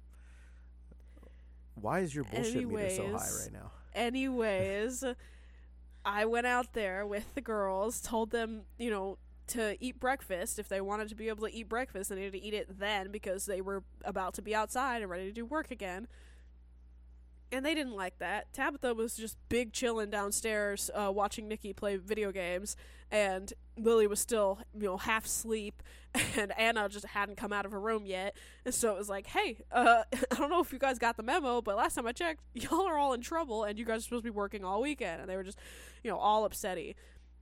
[1.76, 3.72] Why is your bullshit meter so high right now?
[3.94, 5.04] Anyways,
[6.06, 10.60] I went out there with the girls, told them, you know, to eat breakfast.
[10.60, 13.12] If they wanted to be able to eat breakfast, they needed to eat it then
[13.12, 16.08] because they were about to be outside and ready to do work again.
[17.52, 18.52] And they didn't like that.
[18.52, 22.76] Tabitha was just big chilling downstairs, uh, watching Nikki play video games,
[23.10, 25.82] and Lily was still, you know, half asleep,
[26.38, 28.36] and Anna just hadn't come out of her room yet.
[28.66, 31.24] And so it was like, hey, uh, I don't know if you guys got the
[31.24, 34.04] memo, but last time I checked, y'all are all in trouble, and you guys are
[34.04, 35.22] supposed to be working all weekend.
[35.22, 35.60] And they were just,
[36.04, 36.96] you know, all upsetty.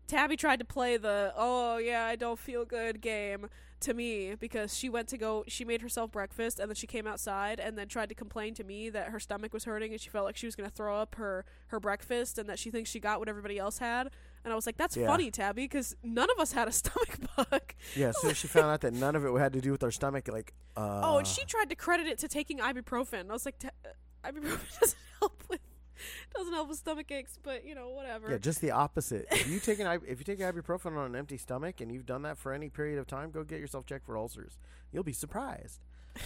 [0.07, 3.47] Tabby tried to play the, oh, yeah, I don't feel good game
[3.81, 7.05] to me because she went to go, she made herself breakfast, and then she came
[7.07, 10.09] outside and then tried to complain to me that her stomach was hurting and she
[10.09, 12.89] felt like she was going to throw up her, her breakfast and that she thinks
[12.89, 14.09] she got what everybody else had.
[14.43, 15.07] And I was like, that's Yeah.
[15.07, 17.73] funny, Tabby, because none of us had a stomach bug.
[17.95, 19.83] Yeah, as soon as she found out that none of it had to do with
[19.83, 23.29] our stomach, like, uh, Oh, and she tried to credit it to taking ibuprofen.
[23.29, 25.61] I was like, "Ta- uh, ibuprofen doesn't help with
[26.35, 28.29] doesn't help with stomach aches, but you know whatever.
[28.29, 29.27] Yeah, just the opposite.
[29.31, 32.23] If you take an if you take ibuprofen on an empty stomach and you've done
[32.23, 34.57] that for any period of time, go get yourself checked for ulcers.
[34.91, 35.81] You'll be surprised.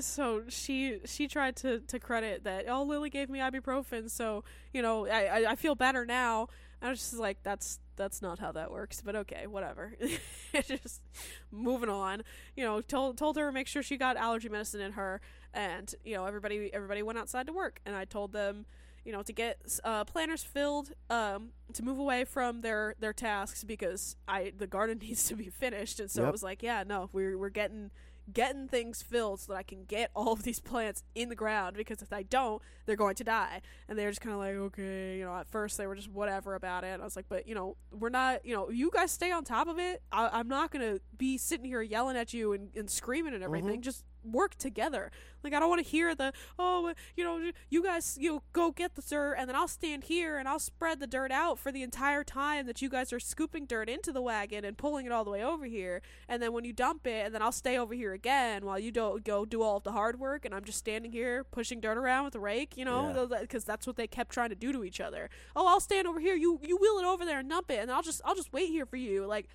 [0.00, 4.42] So she she tried to to credit that oh Lily gave me ibuprofen, so
[4.72, 6.48] you know I I, I feel better now.
[6.82, 9.94] I was just like that's that's not how that works, but okay, whatever.
[10.66, 11.00] just
[11.50, 12.22] moving on.
[12.56, 15.20] You know, told told her to make sure she got allergy medicine in her,
[15.54, 18.66] and you know everybody everybody went outside to work, and I told them
[19.04, 23.62] you know to get uh, planners filled um, to move away from their their tasks
[23.64, 26.28] because I the garden needs to be finished, and so Yep.
[26.28, 27.90] it was like yeah no we're we're getting
[28.32, 31.76] getting things filled so that I can get all of these plants in the ground
[31.76, 33.60] because if I don't, they're going to die.
[33.88, 36.54] And they're just kind of like, okay, you know, at first they were just whatever
[36.54, 36.88] about it.
[36.88, 39.44] And I was like, but, you know, we're not, you know, you guys stay on
[39.44, 40.02] top of it.
[40.10, 43.42] I- I'm not going to be sitting here yelling at you and, and screaming and
[43.42, 43.54] mm-hmm.
[43.54, 43.82] everything.
[43.82, 45.10] Just work together.
[45.42, 48.70] Like, I don't want to hear the, oh, you know, you guys, you know, go
[48.70, 51.72] get the dirt and then I'll stand here and I'll spread the dirt out for
[51.72, 55.10] the entire time that you guys are scooping dirt into the wagon and pulling it
[55.12, 57.76] all the way over here and then when you dump it and then I'll stay
[57.76, 60.64] over here again while you don't go do all of the hard work and I'm
[60.64, 63.40] just standing here pushing dirt around with a rake, you know, Yeah.
[63.40, 65.28] because that's what they kept trying to do to each other.
[65.56, 67.90] Oh, I'll stand over here, you you wheel it over there and dump it and
[67.90, 69.26] I'll just I'll just wait here for you.
[69.26, 69.48] Like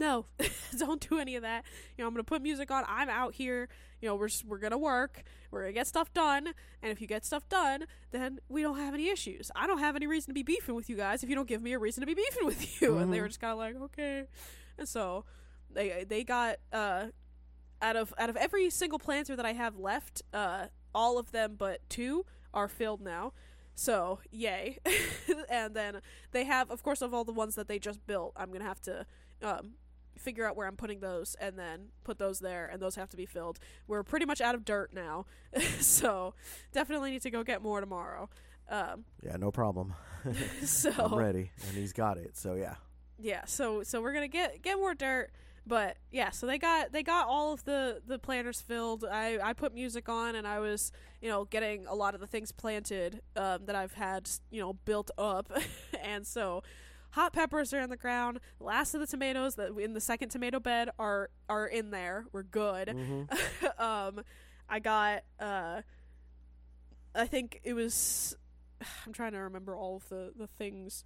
[0.00, 0.24] no,
[0.78, 1.64] don't do any of that.
[1.96, 2.84] You know, I'm gonna put music on.
[2.88, 3.68] I'm out here.
[4.00, 5.22] You know, we're just, we're gonna work.
[5.50, 6.54] We're gonna get stuff done.
[6.82, 9.50] And if you get stuff done, then we don't have any issues.
[9.54, 11.62] I don't have any reason to be beefing with you guys if you don't give
[11.62, 12.96] me a reason to be beefing with you.
[12.96, 14.24] And they were just kind of like, okay.
[14.78, 15.26] And so
[15.72, 17.06] they they got uh
[17.82, 21.56] out of out of every single planter that I have left, uh, all of them
[21.58, 23.34] but two are filled now.
[23.74, 24.78] So yay!
[25.50, 26.00] and then
[26.32, 28.80] they have, of course, of all the ones that they just built, I'm gonna have
[28.82, 29.06] to
[29.42, 29.74] um,
[30.20, 33.16] figure out where I'm putting those, and then put those there, and those have to
[33.16, 33.58] be filled.
[33.86, 35.26] We're pretty much out of dirt now,
[35.80, 36.34] so
[36.72, 38.28] definitely need to go get more tomorrow.
[38.68, 39.94] Um, Yeah, no problem.
[40.64, 42.36] so I'm ready, and he's got it.
[42.36, 42.74] So yeah.
[43.18, 45.30] yeah so so we're gonna get get more dirt
[45.66, 49.52] but yeah so they got they got all of the the planters filled i i
[49.52, 53.20] put music on and i was you know getting a lot of the things planted
[53.36, 55.52] um, that i've had you know built up
[56.02, 56.62] and so
[57.12, 58.40] hot peppers are in the ground.
[58.58, 62.26] The last of the tomatoes that in the second tomato bed are are in there.
[62.32, 62.90] We're good.
[62.90, 63.22] Hmm
[63.78, 64.20] um
[64.68, 65.80] i got uh
[67.14, 68.36] i think it was
[69.06, 71.04] i'm trying to remember all of the the things.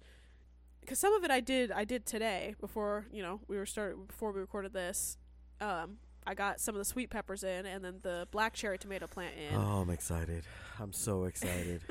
[0.81, 4.07] Because some of it i did i did today before you know we were started
[4.07, 5.17] before we recorded this.
[5.59, 9.07] Um i got some of the sweet peppers in and then the black cherry tomato
[9.07, 10.43] plant in Oh, I'm excited.
[10.79, 11.81] I'm so excited.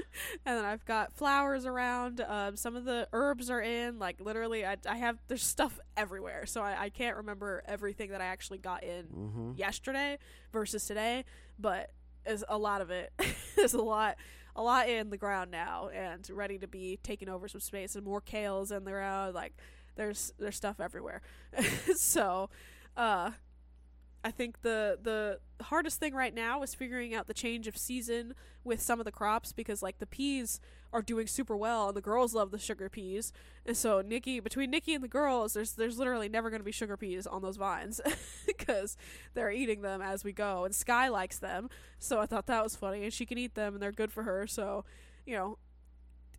[0.45, 4.65] and then i've got flowers around um some of the herbs are in like literally
[4.67, 8.59] i, I have there's stuff everywhere so I, I can't remember everything that i actually
[8.59, 10.19] got in hmm yesterday
[10.53, 11.25] versus today,
[11.59, 11.91] but
[12.27, 13.13] is a lot of it.
[13.57, 14.17] There's a lot,
[14.57, 18.05] a lot in the ground now, and ready to be taking over some space, and
[18.05, 19.35] more kales in the ground.
[19.35, 19.53] Like
[19.97, 21.21] there's there's stuff everywhere.
[21.97, 22.49] so,
[22.97, 23.33] uh,
[24.25, 28.35] I think the the hardest thing right now is figuring out the change of season
[28.65, 30.61] with some of the crops because like the peas
[30.95, 33.33] are doing super well and the girls love the sugar peas.
[33.67, 36.73] And so Nikki between Nikki and the girls there's there's literally never going to be
[36.73, 38.01] sugar peas on those vines
[38.47, 38.97] because
[39.35, 41.69] they're eating them as we go and Sky likes them.
[41.99, 44.23] So I thought that was funny and she can eat them and they're good for
[44.23, 44.47] her.
[44.47, 44.87] So
[45.27, 45.59] you know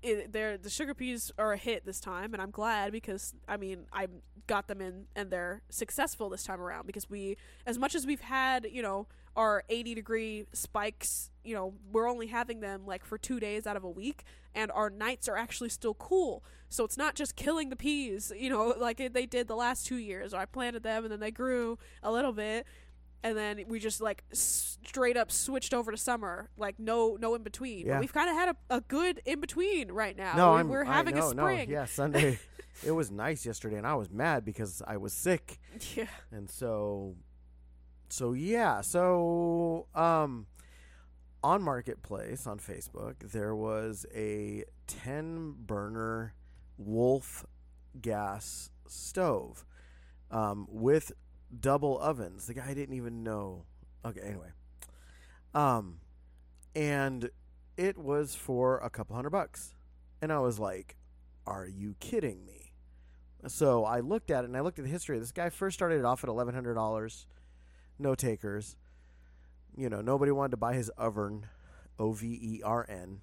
[0.05, 3.57] it, they're the sugar peas are a hit this time and I'm glad because I
[3.57, 4.07] mean I
[4.47, 8.21] got them in and they're successful this time around because we as much as we've
[8.21, 13.17] had you know our 80 degree spikes you know we're only having them like for
[13.17, 16.41] two days out of a week and our nights are actually still cool.
[16.69, 19.97] So it's not just killing the peas you know like they did the last two
[19.97, 20.33] years.
[20.33, 22.67] I planted them and then they grew a little bit
[23.25, 27.41] and then we just like straight up switched over to summer like no no in
[27.43, 27.99] between Yeah.
[27.99, 31.15] we've kind of had a, a good in between right now No, We- I having
[31.15, 32.39] know, a spring No, yeah, Sunday.
[32.85, 35.60] it was nice yesterday, and I was mad because I was sick,
[35.95, 37.15] yeah and so,
[38.10, 40.45] so yeah, so um,
[41.43, 46.33] on Marketplace on Facebook there was a ten burner
[46.77, 47.45] Wolf
[48.02, 49.65] gas stove,
[50.29, 51.12] um, with
[51.60, 52.47] double ovens.
[52.47, 53.65] The guy didn't even know.
[54.06, 54.49] Okay, anyway,
[55.53, 55.99] um,
[56.75, 57.29] and
[57.77, 59.73] it was for a couple hundred bucks.
[60.21, 60.95] And I was like,
[61.45, 62.71] are you kidding me?
[63.47, 65.19] So I looked at it and I looked at the history.
[65.19, 67.25] This guy first started it off at $1,100,
[67.99, 68.75] no takers.
[69.77, 71.45] You know, nobody wanted to buy his oven,
[71.99, 73.19] O V E R N.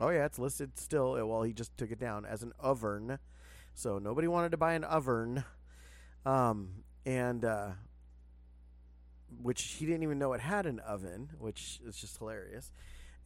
[0.00, 1.14] Oh, yeah, it's listed still.
[1.14, 3.18] uh, Well, he just took it down as an oven.
[3.74, 5.44] So nobody wanted to buy an oven.
[6.26, 7.70] Um, and, uh,
[9.40, 12.72] which he didn't even know it had an oven, which is just hilarious.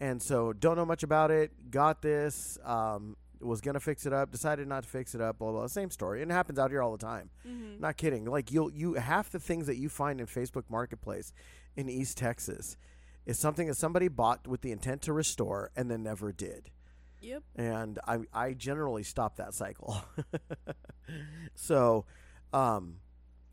[0.01, 1.71] And so don't know much about it.
[1.71, 2.59] Got this.
[2.65, 4.31] Um, was gonna fix it up.
[4.31, 5.39] Decided not to fix it up.
[5.39, 5.67] Blah blah.
[5.67, 6.23] Same story.
[6.23, 7.31] And it happens out here all the time.
[7.47, 7.81] Mm-hmm.
[7.81, 8.25] Not kidding.
[8.25, 11.33] Like you'll you half the things that you find in Facebook Marketplace
[11.77, 12.77] in East Texas
[13.27, 16.71] is something that somebody bought with the intent to restore and then never did.
[17.21, 17.43] Yep.
[17.57, 20.03] And I I generally stop that cycle.
[21.55, 22.05] so
[22.53, 22.97] um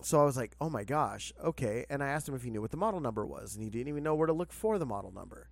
[0.01, 2.61] so I was like, "Oh my gosh, okay." And I asked him if he knew
[2.61, 4.85] what the model number was, and he didn't even know where to look for the
[4.85, 5.49] model number.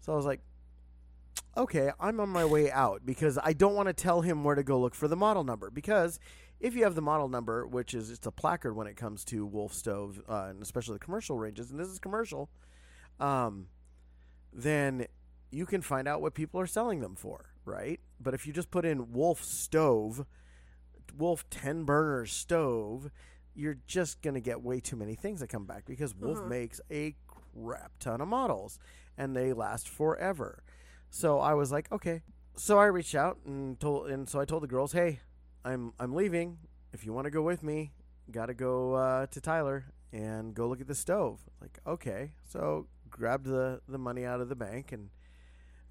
[0.00, 0.40] So I was like,
[1.56, 4.62] "Okay, I'm on my way out because I don't want to tell him where to
[4.62, 6.18] go look for the model number because
[6.58, 9.44] if you have the model number, which is it's a placard when it comes to
[9.44, 12.48] Wolf Stove, uh, and especially the commercial ranges, and this is commercial,
[13.20, 13.66] um,
[14.52, 15.06] then
[15.50, 18.00] you can find out what people are selling them for, right?
[18.18, 20.24] But if you just put in Wolf Stove,
[21.16, 23.10] Wolf 10 burner stove,
[23.56, 26.48] you're just going to get way too many things that come back because Wolf Uh-huh.
[26.48, 28.78] makes a crap ton of models
[29.16, 30.62] and they last forever.
[31.10, 32.22] So I was like, okay.
[32.56, 35.20] So I reached out and told and so I told the girls, "Hey,
[35.64, 36.58] I'm I'm leaving.
[36.92, 37.92] If you want to go with me,
[38.30, 42.86] got to go uh, to Tyler and go look at the stove." Like, "Okay." So
[43.10, 45.10] grabbed the the money out of the bank and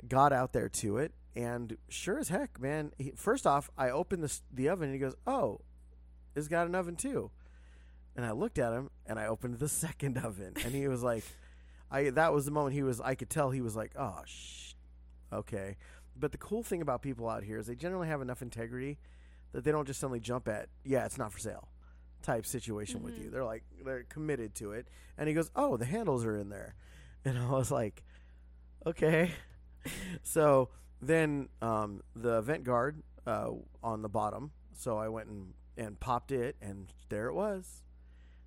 [0.08, 4.24] got out there to it and sure as heck, man, he, first off, I opened
[4.24, 5.62] the the oven and he goes, "Oh,
[6.36, 7.30] it's got an oven too."
[8.16, 11.24] And I looked at him and I opened the second oven and he was like
[11.92, 14.74] I that was the moment he was I could tell he was like, "Oh, shh,
[15.32, 15.78] okay."
[16.18, 18.98] But the cool thing about people out here is they generally have enough integrity
[19.52, 21.70] that they don't just suddenly jump at, "Yeah, it's not for sale."
[22.22, 23.24] type situation with Mhm.
[23.26, 23.30] you.
[23.30, 24.88] They're like they're committed to it.
[25.16, 26.74] And he goes, "Oh, the handles are in there."
[27.24, 28.04] And I was like,
[28.86, 29.32] "Okay."
[30.24, 30.70] so
[31.02, 33.52] then um, the vent guard uh,
[33.84, 34.52] on the bottom.
[34.74, 37.84] So I went and, and popped it, and there it was.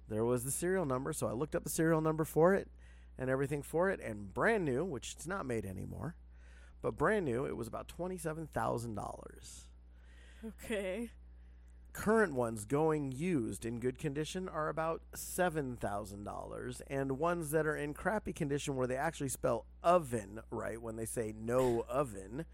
[0.08, 1.12] There was the serial number.
[1.12, 2.68] So I looked up the serial number for it
[3.18, 6.14] and everything for it, and brand new, which it's not made anymore,
[6.80, 9.68] but brand new, it was about twenty-seven thousand dollars.
[10.46, 11.10] Okay.
[11.92, 17.66] Current ones going used in good condition are about seven thousand dollars, and ones that
[17.66, 22.44] are in crappy condition, where they actually spell oven right when they say no oven,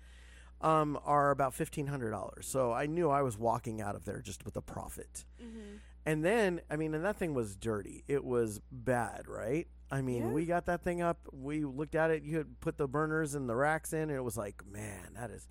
[0.62, 2.46] um, are about fifteen hundred dollars.
[2.46, 5.26] So I knew I was walking out of there just with a profit.
[5.42, 5.76] Mm-hmm.
[6.07, 8.05] And then, I mean, and that thing was dirty.
[8.07, 9.66] It was bad, right?
[9.90, 10.32] I mean, Yeah.
[10.32, 11.18] we got that thing up.
[11.32, 12.22] We looked at it.
[12.24, 15.30] You had put the burners and the racks in, and it was like, man, that
[15.30, 15.46] is.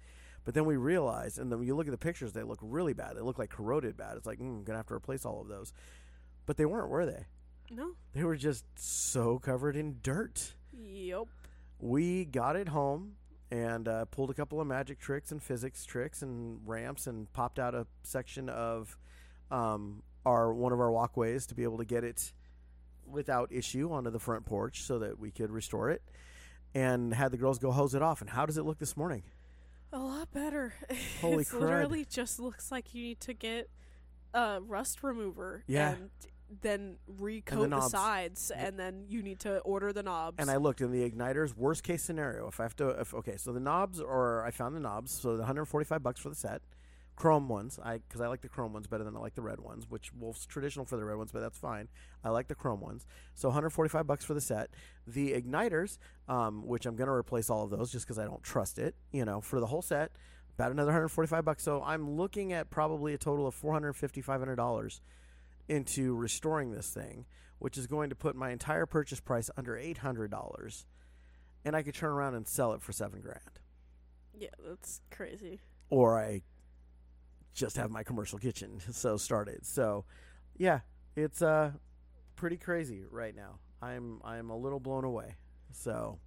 [0.46, 2.94] But then we realized, and then when you look at the pictures, they look really
[2.94, 3.16] bad.
[3.16, 4.18] They look like corroded bad.
[4.18, 5.72] It's like, mm, I'm gonna have to replace all of those.
[6.46, 7.26] But they weren't, were they?
[7.72, 7.94] No.
[8.14, 10.54] They were just so covered in dirt.
[10.74, 11.28] Yep.
[11.80, 13.14] We got it home
[13.50, 17.58] and uh, pulled a couple of magic tricks and physics tricks and ramps and popped
[17.60, 18.98] out a section of
[19.50, 22.34] um, our one of our walkways to be able to get it
[23.06, 26.02] without issue onto the front porch so that we could restore it
[26.74, 29.24] and had the girls go hose it off and how does it look this morning
[29.92, 30.74] A lot better.
[31.22, 31.60] Holy it's crud.
[31.62, 33.70] literally just looks like you need to get
[34.34, 35.92] a rust remover Yeah.
[35.92, 36.10] and
[36.62, 37.92] then recoat the, knobs.
[37.92, 40.38] sides and then you need to order the knobs.
[40.40, 43.38] and I looked in the igniters worst case scenario if I have to if okay
[43.38, 46.62] so the knobs or I found the knobs so the 145 bucks for the set
[47.16, 47.80] chrome ones.
[47.84, 50.12] I because I like the chrome ones better than I like the red ones which
[50.14, 51.88] Wolf's traditional for the red ones but that's fine.
[52.24, 53.06] I like the chrome ones.
[53.36, 54.70] So 145 bucks for the set.
[55.06, 55.98] The igniters
[56.28, 59.26] um, which I'm gonna replace all of those just because I don't trust it you
[59.26, 60.12] know for the whole set
[60.56, 61.64] about another 145 bucks.
[61.64, 65.02] So I'm looking at probably a total of 450 500 dollars
[65.68, 67.26] into restoring this thing
[67.60, 70.86] which is going to put my entire purchase price under $800
[71.64, 73.40] and I could turn around and sell it for 7 grand.
[74.38, 75.62] Yeah, that's crazy.
[75.90, 76.42] or I
[77.54, 79.66] just have my commercial kitchen so started.
[79.66, 80.06] So,
[80.58, 80.80] yeah,
[81.16, 81.72] it's uh
[82.36, 83.60] pretty crazy right now.
[83.82, 85.36] I'm I'm a little blown away.
[85.72, 86.20] So,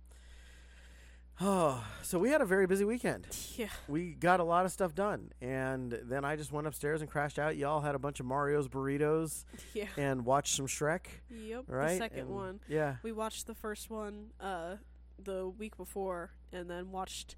[1.41, 3.27] oh, so we had a very busy weekend.
[3.57, 3.69] Yeah.
[3.89, 7.39] We got a lot of stuff done, and then I just went upstairs and crashed
[7.39, 7.57] out.
[7.57, 9.87] Y'all had a bunch of Mario's burritos Yeah.
[9.97, 11.65] and watched some Shrek, Yep.
[11.69, 11.93] right?
[11.93, 12.61] The second And- one.
[12.69, 12.97] yeah.
[13.03, 14.77] We watched the first one uh
[15.19, 17.37] the week before and then watched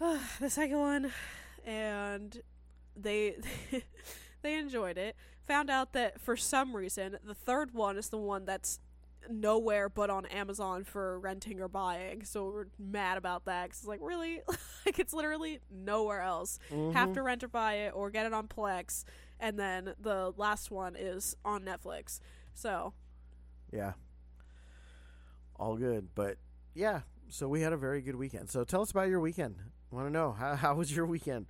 [0.00, 1.12] uh, the second one
[1.66, 2.40] and
[2.96, 3.36] they
[4.42, 5.16] they enjoyed it.
[5.46, 8.80] Found out that for some reason the third one is the one that's
[9.30, 12.24] nowhere but on Amazon for renting or buying.
[12.24, 14.40] So we're mad about that cuz it's like really
[14.86, 16.58] like it's literally nowhere else.
[16.70, 17.14] Have Mhm.
[17.14, 19.04] to rent or buy it or get it on Plex
[19.40, 22.20] and then the last one is on Netflix.
[22.54, 22.94] So,
[23.72, 23.94] Yeah.
[25.56, 26.08] All good.
[26.14, 26.38] But
[26.74, 28.50] yeah, so we had a very good weekend.
[28.50, 29.56] So tell us about your weekend.
[29.90, 31.46] want to know how how was your weekend?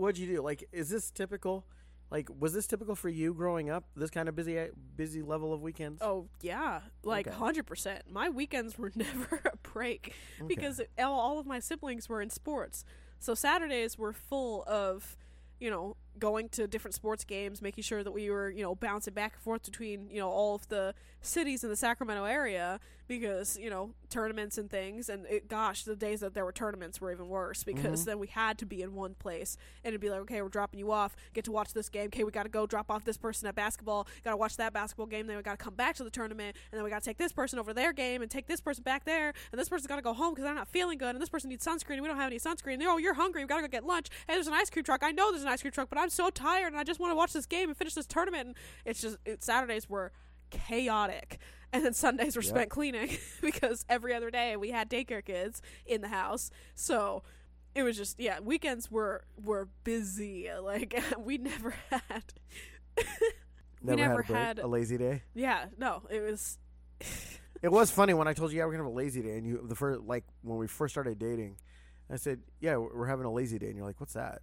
[0.00, 0.42] What'd you do?
[0.42, 1.66] Like is this typical
[2.10, 3.84] Like, was this typical for you growing up?
[3.94, 4.58] This kind of busy,
[4.96, 6.00] busy level of weekends?
[6.02, 7.36] Oh yeah, like Okay.
[7.36, 8.02] hundred percent.
[8.10, 10.14] My weekends were never a break
[10.48, 12.84] because all, all of my siblings were in sports.
[13.20, 15.16] So Saturdays were full of,
[15.60, 19.14] you know, going to different sports games, making sure that we were, you know, bouncing
[19.14, 23.58] back and forth between, you know, all of the cities in the Sacramento area because,
[23.58, 25.08] you know, tournaments and things.
[25.08, 28.04] And it, gosh, the days that there were tournaments were even worse because Mhm.
[28.06, 30.78] then we had to be in one place and it'd be like, okay, we're dropping
[30.78, 32.06] you off, get to watch this game.
[32.06, 34.72] Okay, we got to go drop off this person at basketball, got to watch that
[34.72, 35.26] basketball game.
[35.26, 37.18] Then we got to come back to the tournament, and then we got to take
[37.18, 39.96] this person over their game and take this person back there, and this person's got
[39.96, 41.94] to go home because they're not feeling good, and this person needs sunscreen.
[41.94, 42.74] And we don't have any sunscreen.
[42.74, 43.42] And, oh, you're hungry.
[43.42, 44.06] We got to go get lunch.
[44.28, 45.02] Hey, there's an ice cream truck.
[45.02, 47.10] I know there's an ice cream truck, but I'm so tired and I just want
[47.12, 48.46] to watch this game and finish this tournament.
[48.48, 50.12] And it's just it, Saturdays were
[50.50, 51.38] chaotic.
[51.72, 52.50] And then Sundays were Yep.
[52.50, 56.50] spent cleaning because every other day we had daycare kids in the house.
[56.74, 57.22] So
[57.74, 60.48] it was just yeah, weekends were were busy.
[60.62, 62.24] Like we never had
[62.96, 65.22] we never, never had, a, had- a lazy day.
[65.34, 66.58] yeah, no, it was
[67.62, 69.46] It was funny when I told you, yeah, we're gonna have a lazy day, and
[69.46, 71.56] you the first like when we first started dating,
[72.10, 74.42] I said, yeah, we're having a lazy day, and you're like, what's that?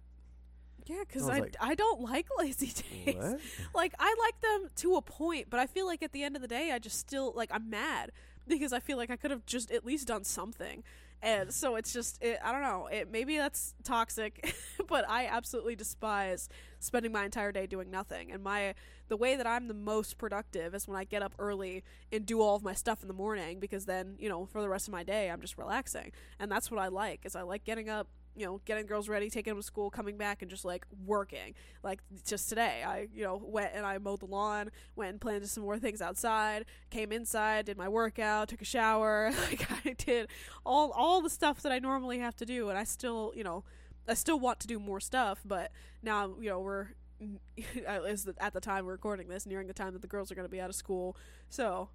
[0.88, 2.66] Yeah, because I I, like- I don't like lazy
[3.04, 3.14] days.
[3.16, 3.40] What?
[3.74, 6.42] Like I like them to a point, but I feel like at the end of
[6.42, 8.12] the day, I just still like I'm mad
[8.48, 10.82] because I feel like I could have just at least done something.
[11.20, 12.86] And so it's just it, I don't know.
[12.86, 14.54] It maybe that's toxic,
[14.88, 18.30] but I absolutely despise spending my entire day doing nothing.
[18.30, 18.74] And my
[19.08, 21.82] the way that I'm the most productive is when I get up early
[22.12, 24.68] and do all of my stuff in the morning because then, you know, for the
[24.68, 26.12] rest of my day I'm just relaxing.
[26.38, 27.24] And that's what I like.
[27.24, 28.06] Is I like getting up,
[28.38, 31.54] you know, getting girls ready, taking them to school, coming back and just like working.
[31.82, 35.48] Like just today, I, you know, went and I mowed the lawn, went and planted
[35.48, 40.28] some more things outside, came inside, did my workout, took a shower, like I did
[40.64, 43.64] all all the stuff that I normally have to do and I still, you know,
[44.06, 45.72] I still want to do more stuff, but
[46.02, 46.88] now, you know, we're
[47.86, 50.50] at the time we're recording this, nearing the time that the girls are going to
[50.50, 51.16] be out of school.
[51.48, 51.88] So,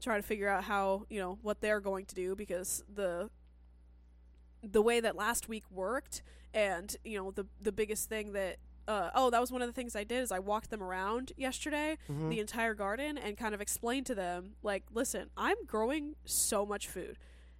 [0.00, 3.30] try to figure out how, you know, what they're going to do because the
[4.70, 6.22] the way that last week worked
[6.54, 8.56] and, you know, the the biggest thing that
[8.88, 11.32] uh, oh, that was one of the things I did is I walked them around
[11.36, 12.30] yesterday, Mhm.
[12.30, 16.86] the entire garden, and kind of explained to them, like, listen, I'm growing so much
[16.86, 17.18] food.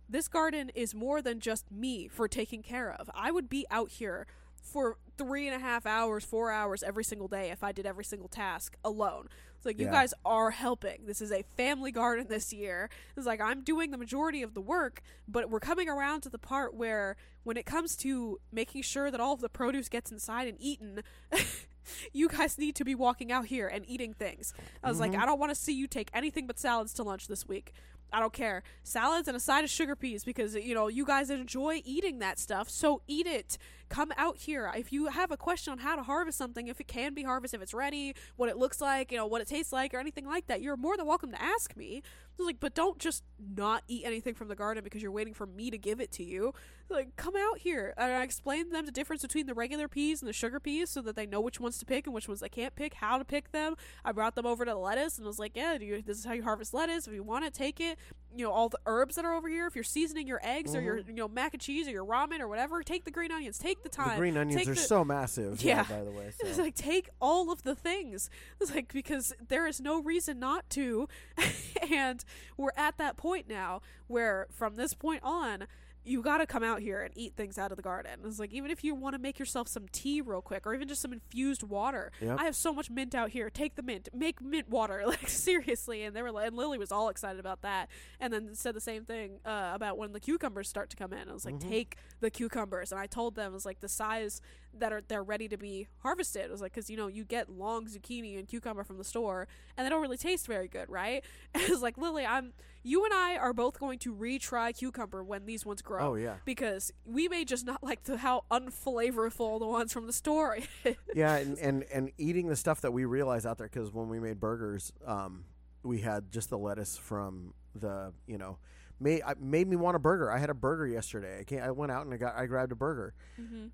[0.09, 3.11] This garden is more than just me for taking care of.
[3.13, 4.29] I would be out here
[4.67, 8.05] for three and a half hours, four hours every single day if I did every
[8.05, 9.29] single task alone.
[9.57, 9.93] It's like you Yeah.
[9.93, 11.07] guys are helping.
[11.07, 12.91] This is a family garden this year.
[13.17, 16.39] It's like I'm doing the majority of the work, but we're coming around to the
[16.39, 20.49] part where when it comes to making sure that all of the produce gets inside
[20.49, 21.03] and eaten,
[22.13, 24.53] you guys need to be walking out here and eating things.
[24.83, 25.21] I was like, Mhm.
[25.23, 27.73] I don't want to see you take anything but salads to lunch this week.
[28.13, 28.63] I don't care.
[28.83, 32.39] Salads and a side of sugar peas because you know you guys enjoy eating that
[32.39, 32.69] stuff.
[32.69, 33.59] So eat it.
[33.89, 34.71] Come out here.
[34.77, 37.59] If you have a question on how to harvest something, if it can be harvested,
[37.59, 40.27] if it's ready, what it looks like, you know, what it tastes like, or anything
[40.27, 42.03] like that, you're more than welcome to ask me.
[42.39, 43.25] Like, but don't just
[43.57, 46.23] not eat anything from the garden because you're waiting for me to give it to
[46.23, 46.53] you.
[46.91, 47.95] Like, come out here.
[47.97, 50.91] And I explained to them the difference between the regular peas and the sugar peas
[50.91, 53.17] so that they know which ones to pick and which ones they can't pick, how
[53.17, 53.75] to pick them.
[54.05, 56.35] I brought them over to the lettuce and was like, yeah, you, this is how
[56.35, 57.07] you harvest lettuce.
[57.07, 57.99] If you want it, take it.
[58.37, 59.67] You know, all the herbs that are over here.
[59.67, 61.11] If you're seasoning your eggs or your, mm-hmm.
[61.11, 63.59] you know, mac and cheese or your ramen or whatever, take the green onions.
[63.59, 64.11] Take the thyme.
[64.11, 65.63] The green onions Take are the- so massive.
[65.63, 65.85] Yeah.
[65.85, 66.33] by the way.
[66.41, 68.31] It's like take all of the things.
[68.61, 71.09] It's like because there is no reason not to,
[71.91, 72.25] and
[72.57, 75.67] we're at that point now where from this point on,
[76.07, 78.21] you got to come out here and eat things out of the garden.
[78.25, 80.87] It's like even if you want to make yourself some tea real quick, or even
[80.89, 82.13] just some infused water.
[82.21, 82.39] Yep.
[82.41, 83.51] I have so much mint out here.
[83.51, 84.09] Take the mint.
[84.15, 85.03] Make mint water.
[85.07, 86.05] Like seriously.
[86.05, 87.89] And they were like, and Lily was all excited about that.
[88.21, 91.29] And then said the same thing uh, about when the cucumbers start to come in.
[91.29, 91.69] I was like, Mhm.
[91.69, 92.93] take the cucumbers.
[92.93, 94.41] And I told them it was like the size
[94.81, 96.45] that are they're ready to be harvested.
[96.45, 99.49] It was like because you know you get long zucchini and cucumber from the store,
[99.77, 101.25] and they don't really taste very good, right?
[101.55, 102.53] And it was like Lily, I'm
[102.83, 106.13] you and I are both going to retry cucumber when these ones grow.
[106.13, 106.37] oh yeah.
[106.45, 110.59] Because we may just not like the how unflavorful the ones from the store.
[111.15, 114.21] yeah, and, and and eating the stuff that we realize out there because when we
[114.21, 115.45] made burgers, um,
[115.83, 118.59] we had just the lettuce from the you know,
[119.01, 120.31] made made me want a burger.
[120.31, 121.41] I had a burger yesterday.
[121.41, 121.63] I can't.
[121.63, 123.15] I went out and I got I grabbed a burger.
[123.41, 123.67] mm-hmm.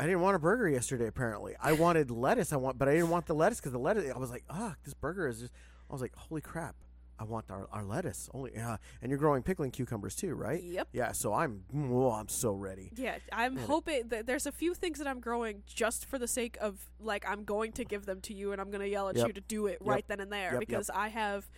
[0.00, 1.06] I didn't want a burger yesterday.
[1.06, 2.52] Apparently, I wanted lettuce.
[2.52, 4.10] I want, but I didn't want the lettuce because the lettuce.
[4.14, 5.52] I was like, ah, this burger is just.
[5.88, 6.74] I was like, holy crap!
[7.18, 8.52] I want our, our lettuce only.
[8.54, 10.62] Yeah, and you're growing pickling cucumbers too, right?
[10.62, 10.88] Yep.
[10.92, 11.12] Yeah.
[11.12, 11.64] So I'm.
[11.74, 12.92] Oh, I'm so ready.
[12.96, 16.28] Yeah, I'm it- hoping that there's a few things that I'm growing just for the
[16.28, 19.10] sake of like I'm going to give them to you and I'm going to yell
[19.10, 19.26] at Yep.
[19.26, 19.90] you to do it Yep.
[19.90, 20.60] right then and there yep.
[20.60, 21.50] because I have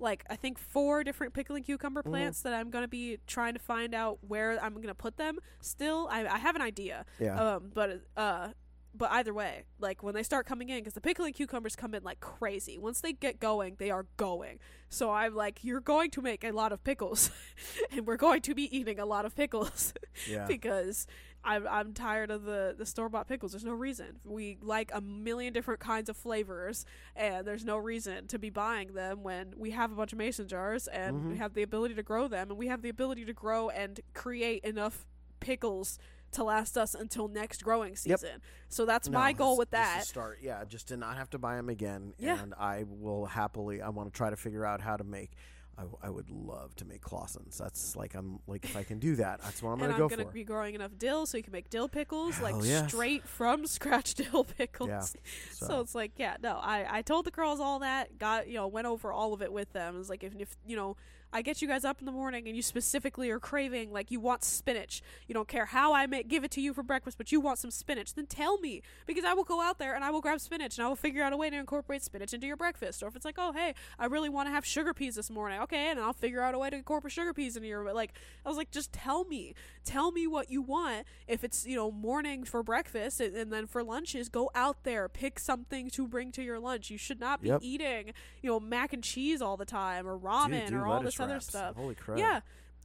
[0.00, 2.10] like I think four different pickling cucumber Mhm.
[2.10, 5.16] plants that I'm going to be trying to find out where I'm going to put
[5.16, 5.38] them.
[5.60, 7.04] Still, I I have an idea.
[7.18, 7.54] Yeah.
[7.56, 8.48] Um but uh
[8.92, 12.02] but either way, like when they start coming in, because the pickling cucumbers come in
[12.02, 12.76] like crazy.
[12.76, 14.58] Once they get going, they are going.
[14.88, 17.30] So I'm like, you're going to make a lot of pickles,
[17.92, 19.94] and we're going to be eating a lot of pickles
[20.28, 20.44] Yeah.
[20.48, 21.06] because
[21.42, 23.52] I'm I'm tired of the the store bought pickles.
[23.52, 24.20] There's no reason.
[24.24, 26.84] We like a million different kinds of flavors,
[27.16, 30.48] and there's no reason to be buying them when we have a bunch of mason
[30.48, 31.38] jars and we Mhm.
[31.38, 34.64] have the ability to grow them, and we have the ability to grow and create
[34.64, 35.06] enough
[35.40, 35.98] pickles
[36.32, 38.20] to last us until next growing Yep.
[38.20, 38.42] season.
[38.68, 40.04] So that's No, my goal with that.
[40.04, 42.14] start, yeah, just to not have to buy them again.
[42.18, 42.40] Yeah.
[42.40, 43.80] And I will happily.
[43.82, 45.32] I want to try to figure out how to make.
[45.78, 47.56] I, I would love to make Claussens.
[47.56, 50.08] That's like I'm like if I can do that, that's what I'm gonna I'm go
[50.08, 50.30] gonna for.
[50.30, 52.88] be growing enough dill so you can make dill pickles, like yes.
[52.88, 54.88] straight from scratch dill pickles.
[54.88, 55.00] Yeah,
[55.52, 55.66] So.
[55.66, 58.66] So, it's like, yeah, no, I, I told the girls all that, got, you know,
[58.66, 59.98] went over all of it with them.
[60.00, 60.96] It's like, if, if, you know,
[61.32, 64.18] I get you guys up in the morning and you specifically are craving, like, you
[64.20, 65.02] want spinach.
[65.28, 67.58] You don't care how I make, give it to you for breakfast, but you want
[67.58, 68.14] some spinach.
[68.14, 70.84] Then tell me, because I will go out there and I will grab spinach and
[70.84, 73.02] I will figure out a way to incorporate spinach into your breakfast.
[73.02, 75.60] Or if it's like, oh, hey, I really want to have sugar peas this morning.
[75.60, 78.12] Okay, and I'll figure out a way to incorporate sugar peas into your, like,
[78.44, 79.54] I was like, just tell me.
[79.84, 81.06] Tell me what you want.
[81.28, 85.08] If it's, you know, morning for breakfast and, and then for lunches, go out there,
[85.08, 86.90] pick something to bring to your lunch.
[86.90, 87.60] You should not be Yep.
[87.62, 88.12] eating,
[88.42, 91.40] you know, mac and cheese all the time or ramen dude, or all this other
[91.40, 91.76] stuff.
[91.76, 92.18] Holy crap!
[92.18, 92.40] Yeah.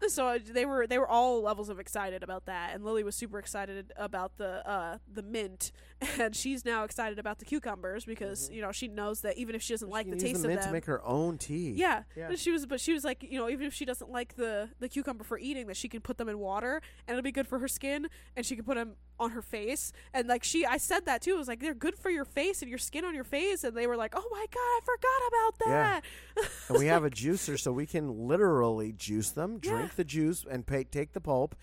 [0.08, 3.16] So uh, they were they were all levels of excited about that, and Lily was
[3.16, 5.72] super excited about the uh, the mint,
[6.20, 9.62] and she's now excited about the cucumbers because you know she knows that even if
[9.62, 10.18] she doesn't like Mm-hmm.
[10.18, 11.72] The taste the of them, to make her own tea.
[11.76, 12.04] yeah.
[12.16, 12.28] Yeah.
[12.30, 14.70] And she was, but she was like, you know, even if she doesn't like the
[14.80, 17.48] the cucumber for eating, that she can put them in water and it'll be good
[17.48, 19.94] for her skin, and she can put them on her face.
[20.14, 21.36] And like she, I said that too.
[21.36, 23.64] I was like, they're good for your face and your skin on your face.
[23.64, 26.00] And they were like, oh my god, I forgot about Yeah.
[26.36, 26.50] that.
[26.70, 29.72] and we have a juicer, so we can literally juice them, Yeah.
[29.72, 31.56] drink the juice, and pay, take the pulp,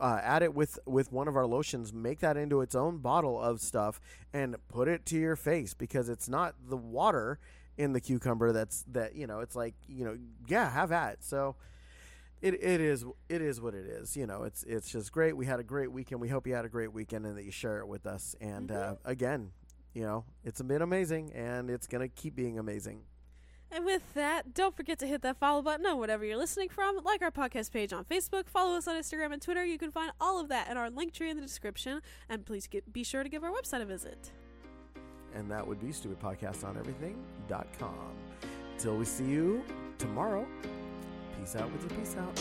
[0.00, 3.40] uh, add it with with one of our lotions, make that into its own bottle
[3.40, 4.00] of stuff,
[4.32, 7.38] and put it to your face because it's not the water
[7.76, 10.16] in the cucumber that's that you know it's like you know
[10.48, 11.56] yeah have at so.
[12.42, 15.34] It, it is it is what it is you know it's it's just great.
[15.34, 16.20] We had a great weekend.
[16.20, 18.36] We hope you had a great weekend and that you share it with us.
[18.38, 19.52] And uh, again
[19.94, 23.00] you know it's been amazing and it's gonna keep being amazing
[23.74, 27.00] And with that, don't forget to hit that follow button on whatever you're listening from.
[27.04, 29.64] Like our podcast page on Facebook, follow us on Instagram and Twitter.
[29.64, 32.00] You can find all of that in our link tree in the description.
[32.28, 34.30] And please get, be sure to give our website a visit.
[35.34, 38.12] and that would be stupidpodcastoneverything.com.
[38.78, 39.64] Till we see you
[39.98, 40.46] tomorrow,
[41.38, 42.40] peace out with your peace out.